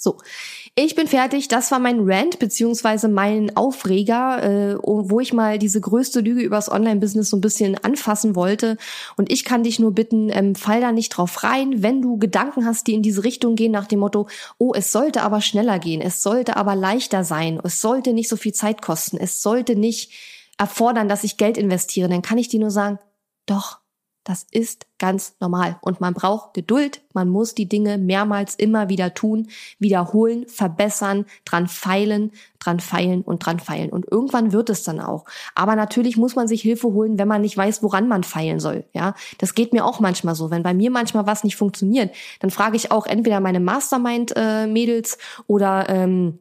So, 0.00 0.16
ich 0.74 0.94
bin 0.94 1.06
fertig. 1.06 1.48
Das 1.48 1.70
war 1.70 1.78
mein 1.78 2.00
Rant 2.00 2.38
beziehungsweise 2.38 3.08
mein 3.08 3.56
Aufreger, 3.56 4.42
äh, 4.42 4.78
wo 4.82 5.20
ich 5.20 5.32
mal 5.32 5.58
diese 5.58 5.80
größte 5.80 6.20
Lüge 6.20 6.40
übers 6.40 6.70
Online-Business 6.70 7.30
so 7.30 7.36
ein 7.36 7.42
bisschen 7.42 7.76
anfassen 7.84 8.34
wollte. 8.34 8.78
Und 9.16 9.30
ich 9.30 9.44
kann 9.44 9.62
dich 9.62 9.78
nur 9.78 9.92
bitten, 9.92 10.30
ähm, 10.30 10.54
fall 10.54 10.80
da 10.80 10.92
nicht 10.92 11.10
drauf 11.10 11.44
rein, 11.44 11.82
wenn 11.82 12.00
du 12.00 12.18
Gedanken 12.18 12.64
hast, 12.64 12.86
die 12.86 12.94
in 12.94 13.02
diese 13.02 13.24
Richtung 13.24 13.56
gehen, 13.56 13.72
nach 13.72 13.86
dem 13.86 14.00
Motto, 14.00 14.28
oh, 14.58 14.72
es 14.74 14.90
sollte 14.90 15.22
aber 15.22 15.40
schneller 15.40 15.78
gehen, 15.78 16.00
es 16.00 16.22
sollte 16.22 16.56
aber 16.56 16.74
leichter 16.74 17.24
sein, 17.24 17.60
es 17.62 17.80
sollte 17.80 18.12
nicht 18.12 18.28
so 18.28 18.36
viel 18.36 18.52
Zeit 18.52 18.80
kosten, 18.80 19.18
es 19.18 19.42
sollte 19.42 19.76
nicht 19.76 20.12
erfordern, 20.56 21.08
dass 21.08 21.24
ich 21.24 21.36
Geld 21.36 21.58
investiere, 21.58 22.08
dann 22.08 22.22
kann 22.22 22.38
ich 22.38 22.48
dir 22.48 22.60
nur 22.60 22.70
sagen, 22.70 22.98
doch, 23.46 23.79
das 24.30 24.46
ist 24.52 24.86
ganz 25.00 25.34
normal. 25.40 25.80
Und 25.80 26.00
man 26.00 26.14
braucht 26.14 26.54
Geduld. 26.54 27.02
Man 27.14 27.28
muss 27.28 27.56
die 27.56 27.68
Dinge 27.68 27.98
mehrmals 27.98 28.54
immer 28.54 28.88
wieder 28.88 29.12
tun, 29.12 29.48
wiederholen, 29.80 30.46
verbessern, 30.46 31.26
dran 31.44 31.66
feilen, 31.66 32.30
dran 32.60 32.78
feilen 32.78 33.22
und 33.22 33.44
dran 33.44 33.58
feilen. 33.58 33.90
Und 33.90 34.06
irgendwann 34.08 34.52
wird 34.52 34.70
es 34.70 34.84
dann 34.84 35.00
auch. 35.00 35.24
Aber 35.56 35.74
natürlich 35.74 36.16
muss 36.16 36.36
man 36.36 36.46
sich 36.46 36.62
Hilfe 36.62 36.92
holen, 36.92 37.18
wenn 37.18 37.26
man 37.26 37.40
nicht 37.40 37.56
weiß, 37.56 37.82
woran 37.82 38.06
man 38.06 38.22
feilen 38.22 38.60
soll. 38.60 38.84
Ja, 38.92 39.14
das 39.38 39.56
geht 39.56 39.72
mir 39.72 39.84
auch 39.84 39.98
manchmal 39.98 40.36
so. 40.36 40.52
Wenn 40.52 40.62
bei 40.62 40.74
mir 40.74 40.92
manchmal 40.92 41.26
was 41.26 41.42
nicht 41.42 41.56
funktioniert, 41.56 42.14
dann 42.38 42.50
frage 42.52 42.76
ich 42.76 42.92
auch 42.92 43.06
entweder 43.06 43.40
meine 43.40 43.58
Mastermind-Mädels 43.58 45.14
äh, 45.14 45.42
oder 45.48 45.88
ähm, 45.88 46.38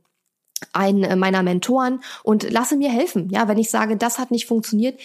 einen 0.73 1.03
äh, 1.05 1.15
meiner 1.15 1.41
Mentoren 1.41 2.01
und 2.21 2.51
lasse 2.51 2.77
mir 2.77 2.91
helfen. 2.91 3.29
Ja, 3.31 3.47
wenn 3.47 3.57
ich 3.57 3.71
sage, 3.71 3.97
das 3.97 4.19
hat 4.19 4.29
nicht 4.29 4.45
funktioniert, 4.45 4.99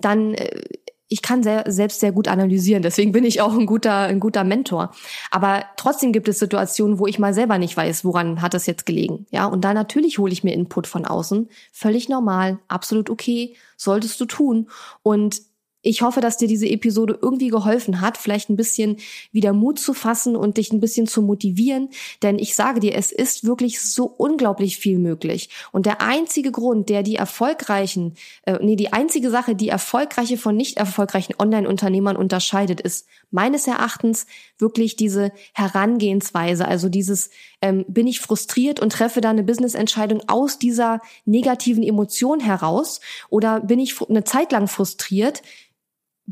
dann 0.00 0.32
äh, 0.32 0.62
ich 1.10 1.22
kann 1.22 1.42
sehr, 1.42 1.64
selbst 1.66 2.00
sehr 2.00 2.12
gut 2.12 2.28
analysieren, 2.28 2.82
deswegen 2.82 3.12
bin 3.12 3.24
ich 3.24 3.42
auch 3.42 3.52
ein 3.52 3.66
guter, 3.66 3.98
ein 4.04 4.20
guter 4.20 4.44
Mentor. 4.44 4.92
Aber 5.30 5.64
trotzdem 5.76 6.12
gibt 6.12 6.28
es 6.28 6.38
Situationen, 6.38 6.98
wo 7.00 7.06
ich 7.06 7.18
mal 7.18 7.34
selber 7.34 7.58
nicht 7.58 7.76
weiß, 7.76 8.04
woran 8.04 8.40
hat 8.40 8.54
es 8.54 8.66
jetzt 8.66 8.86
gelegen. 8.86 9.26
Ja, 9.30 9.46
und 9.46 9.62
da 9.62 9.74
natürlich 9.74 10.18
hole 10.18 10.32
ich 10.32 10.44
mir 10.44 10.54
Input 10.54 10.86
von 10.86 11.04
außen. 11.04 11.50
Völlig 11.72 12.08
normal, 12.08 12.60
absolut 12.68 13.10
okay, 13.10 13.56
solltest 13.76 14.20
du 14.20 14.24
tun. 14.24 14.70
Und 15.02 15.42
ich 15.82 16.02
hoffe, 16.02 16.20
dass 16.20 16.36
dir 16.36 16.48
diese 16.48 16.68
Episode 16.68 17.18
irgendwie 17.20 17.48
geholfen 17.48 18.00
hat, 18.00 18.18
vielleicht 18.18 18.50
ein 18.50 18.56
bisschen 18.56 18.96
wieder 19.32 19.52
Mut 19.52 19.78
zu 19.78 19.94
fassen 19.94 20.36
und 20.36 20.58
dich 20.58 20.72
ein 20.72 20.80
bisschen 20.80 21.06
zu 21.06 21.22
motivieren. 21.22 21.88
Denn 22.22 22.38
ich 22.38 22.54
sage 22.54 22.80
dir, 22.80 22.94
es 22.94 23.12
ist 23.12 23.44
wirklich 23.44 23.80
so 23.80 24.04
unglaublich 24.04 24.76
viel 24.76 24.98
möglich. 24.98 25.48
Und 25.72 25.86
der 25.86 26.02
einzige 26.02 26.52
Grund, 26.52 26.90
der 26.90 27.02
die 27.02 27.16
erfolgreichen, 27.16 28.14
äh, 28.42 28.58
nee, 28.60 28.76
die 28.76 28.92
einzige 28.92 29.30
Sache, 29.30 29.54
die 29.54 29.68
erfolgreiche 29.68 30.36
von 30.36 30.54
nicht 30.54 30.76
erfolgreichen 30.76 31.34
Online-Unternehmern 31.38 32.16
unterscheidet, 32.16 32.80
ist 32.80 33.06
meines 33.30 33.66
Erachtens 33.66 34.26
wirklich 34.58 34.96
diese 34.96 35.32
Herangehensweise. 35.54 36.68
Also 36.68 36.88
dieses, 36.90 37.30
ähm, 37.62 37.86
bin 37.88 38.06
ich 38.06 38.20
frustriert 38.20 38.80
und 38.80 38.92
treffe 38.92 39.20
da 39.20 39.30
eine 39.30 39.44
Business-Entscheidung 39.44 40.22
aus 40.28 40.58
dieser 40.58 41.00
negativen 41.24 41.82
Emotion 41.82 42.40
heraus 42.40 43.00
oder 43.30 43.60
bin 43.60 43.78
ich 43.78 43.94
eine 44.08 44.24
Zeit 44.24 44.52
lang 44.52 44.68
frustriert, 44.68 45.42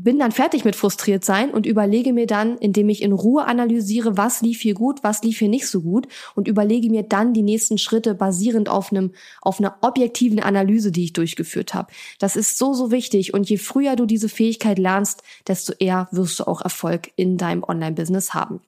bin 0.03 0.19
dann 0.19 0.31
fertig 0.31 0.65
mit 0.65 0.75
frustriert 0.75 1.25
sein 1.25 1.51
und 1.51 1.65
überlege 1.65 2.13
mir 2.13 2.27
dann, 2.27 2.57
indem 2.57 2.89
ich 2.89 3.01
in 3.01 3.11
Ruhe 3.11 3.45
analysiere, 3.45 4.17
was 4.17 4.41
lief 4.41 4.61
hier 4.61 4.73
gut, 4.73 5.03
was 5.03 5.23
lief 5.23 5.39
hier 5.39 5.49
nicht 5.49 5.67
so 5.67 5.81
gut 5.81 6.07
und 6.35 6.47
überlege 6.47 6.89
mir 6.89 7.03
dann 7.03 7.33
die 7.33 7.41
nächsten 7.41 7.77
Schritte 7.77 8.15
basierend 8.15 8.69
auf 8.69 8.91
einem 8.91 9.11
auf 9.41 9.59
einer 9.59 9.77
objektiven 9.81 10.39
Analyse, 10.39 10.91
die 10.91 11.05
ich 11.05 11.13
durchgeführt 11.13 11.73
habe. 11.73 11.91
Das 12.19 12.35
ist 12.35 12.57
so 12.57 12.73
so 12.73 12.91
wichtig 12.91 13.33
und 13.33 13.49
je 13.49 13.57
früher 13.57 13.95
du 13.95 14.05
diese 14.05 14.29
Fähigkeit 14.29 14.79
lernst, 14.79 15.23
desto 15.47 15.73
eher 15.79 16.07
wirst 16.11 16.39
du 16.39 16.47
auch 16.47 16.61
Erfolg 16.61 17.11
in 17.15 17.37
deinem 17.37 17.63
Online 17.63 17.93
Business 17.93 18.33
haben. 18.33 18.61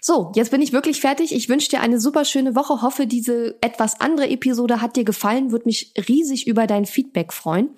So, 0.00 0.32
jetzt 0.34 0.50
bin 0.50 0.62
ich 0.62 0.72
wirklich 0.72 1.00
fertig. 1.00 1.34
Ich 1.34 1.48
wünsche 1.48 1.68
dir 1.70 1.80
eine 1.80 1.98
super 1.98 2.24
schöne 2.24 2.54
Woche. 2.54 2.82
Hoffe, 2.82 3.06
diese 3.06 3.56
etwas 3.60 4.00
andere 4.00 4.28
Episode 4.28 4.80
hat 4.80 4.96
dir 4.96 5.04
gefallen. 5.04 5.50
Würde 5.50 5.66
mich 5.66 5.92
riesig 6.08 6.46
über 6.46 6.66
dein 6.66 6.86
Feedback 6.86 7.32
freuen. 7.32 7.70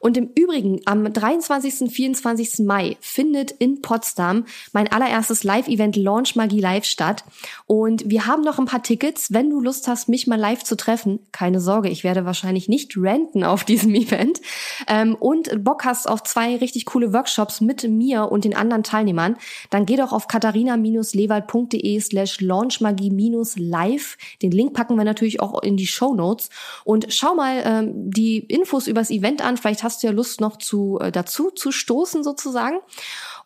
Und 0.00 0.16
im 0.16 0.30
Übrigen, 0.34 0.80
am 0.86 1.12
23. 1.12 1.90
24. 1.90 2.66
Mai 2.66 2.96
findet 3.00 3.52
in 3.52 3.82
Potsdam 3.82 4.46
mein 4.72 4.90
allererstes 4.90 5.44
Live-Event 5.44 5.96
Launch 5.96 6.34
Magie 6.34 6.60
Live 6.60 6.84
statt. 6.84 7.24
Und 7.66 8.08
wir 8.10 8.26
haben 8.26 8.42
noch 8.42 8.58
ein 8.58 8.66
paar 8.66 8.82
Tickets. 8.82 9.32
Wenn 9.32 9.50
du 9.50 9.60
Lust 9.60 9.86
hast, 9.86 10.08
mich 10.08 10.26
mal 10.26 10.38
live 10.38 10.64
zu 10.64 10.76
treffen, 10.76 11.20
keine 11.30 11.60
Sorge, 11.60 11.88
ich 11.88 12.02
werde 12.02 12.24
wahrscheinlich 12.24 12.68
nicht 12.68 12.96
renten 12.96 13.44
auf 13.44 13.64
diesem 13.64 13.94
Event. 13.94 14.40
Ähm, 14.88 15.14
und 15.14 15.64
Bock 15.64 15.84
hast 15.84 16.08
auf 16.08 16.24
zwei 16.24 16.56
richtig 16.56 16.84
coole 16.86 17.12
Workshops 17.12 17.60
mit 17.60 17.88
mir 17.88 18.30
und 18.30 18.44
den 18.44 18.56
anderen 18.56 18.82
Teilnehmern, 18.82 19.36
dann 19.70 19.86
geh 19.86 19.96
doch 19.96 20.12
auf 20.12 20.26
katharina-lewald.com 20.26 21.09
www.launchmagie.de 21.14 22.00
slash 22.00 22.40
launchmagie-live. 22.40 24.18
Den 24.42 24.50
Link 24.50 24.74
packen 24.74 24.96
wir 24.96 25.04
natürlich 25.04 25.40
auch 25.40 25.62
in 25.62 25.76
die 25.76 25.86
Show 25.86 26.14
Notes. 26.14 26.50
Und 26.84 27.12
schau 27.12 27.34
mal 27.34 27.62
ähm, 27.64 28.10
die 28.10 28.38
Infos 28.38 28.86
übers 28.86 29.10
Event 29.10 29.42
an. 29.42 29.56
Vielleicht 29.56 29.82
hast 29.82 30.02
du 30.02 30.08
ja 30.08 30.12
Lust 30.12 30.40
noch 30.40 30.56
zu, 30.56 30.98
äh, 31.00 31.12
dazu 31.12 31.50
zu 31.50 31.72
stoßen 31.72 32.22
sozusagen. 32.24 32.78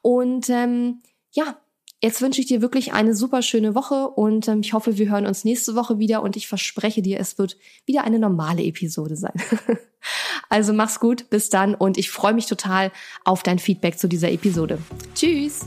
Und 0.03 0.49
ähm, 0.51 1.03
ja, 1.33 1.57
Jetzt 2.03 2.21
wünsche 2.21 2.43
ich 2.43 2.47
dir 2.47 2.61
wirklich 2.61 2.93
eine 2.93 3.15
super 3.15 3.41
schöne 3.41 3.75
Woche 3.75 4.09
und 4.09 4.47
ähm, 4.47 4.61
ich 4.61 4.75
hoffe, 4.75 4.99
wir 4.99 5.09
hören 5.09 5.25
uns 5.25 5.45
nächste 5.45 5.75
Woche 5.75 5.99
wieder 5.99 6.23
und 6.23 6.37
ich 6.37 6.47
verspreche 6.47 7.01
dir, 7.01 7.19
es 7.19 7.39
wird 7.39 7.57
wieder 7.87 8.05
eine 8.05 8.19
normale 8.19 8.63
Episode 8.63 9.17
sein. 9.17 9.33
also 10.51 10.75
mach's 10.75 11.01
gut, 11.01 11.31
bis 11.31 11.49
dann 11.49 11.75
und 11.75 11.97
ich 11.97 12.11
freue 12.11 12.35
mich 12.35 12.45
total 12.45 12.93
auf 13.25 13.43
dein 13.43 13.59
Feedback 13.59 13.99
zu 13.99 14.07
dieser 14.07 14.31
Episode. 14.31 14.81
Tschüss! 15.15 15.67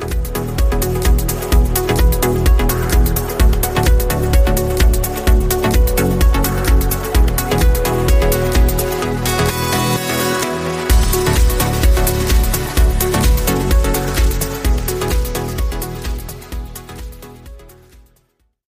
Thank 0.00 0.26
you. 0.26 0.29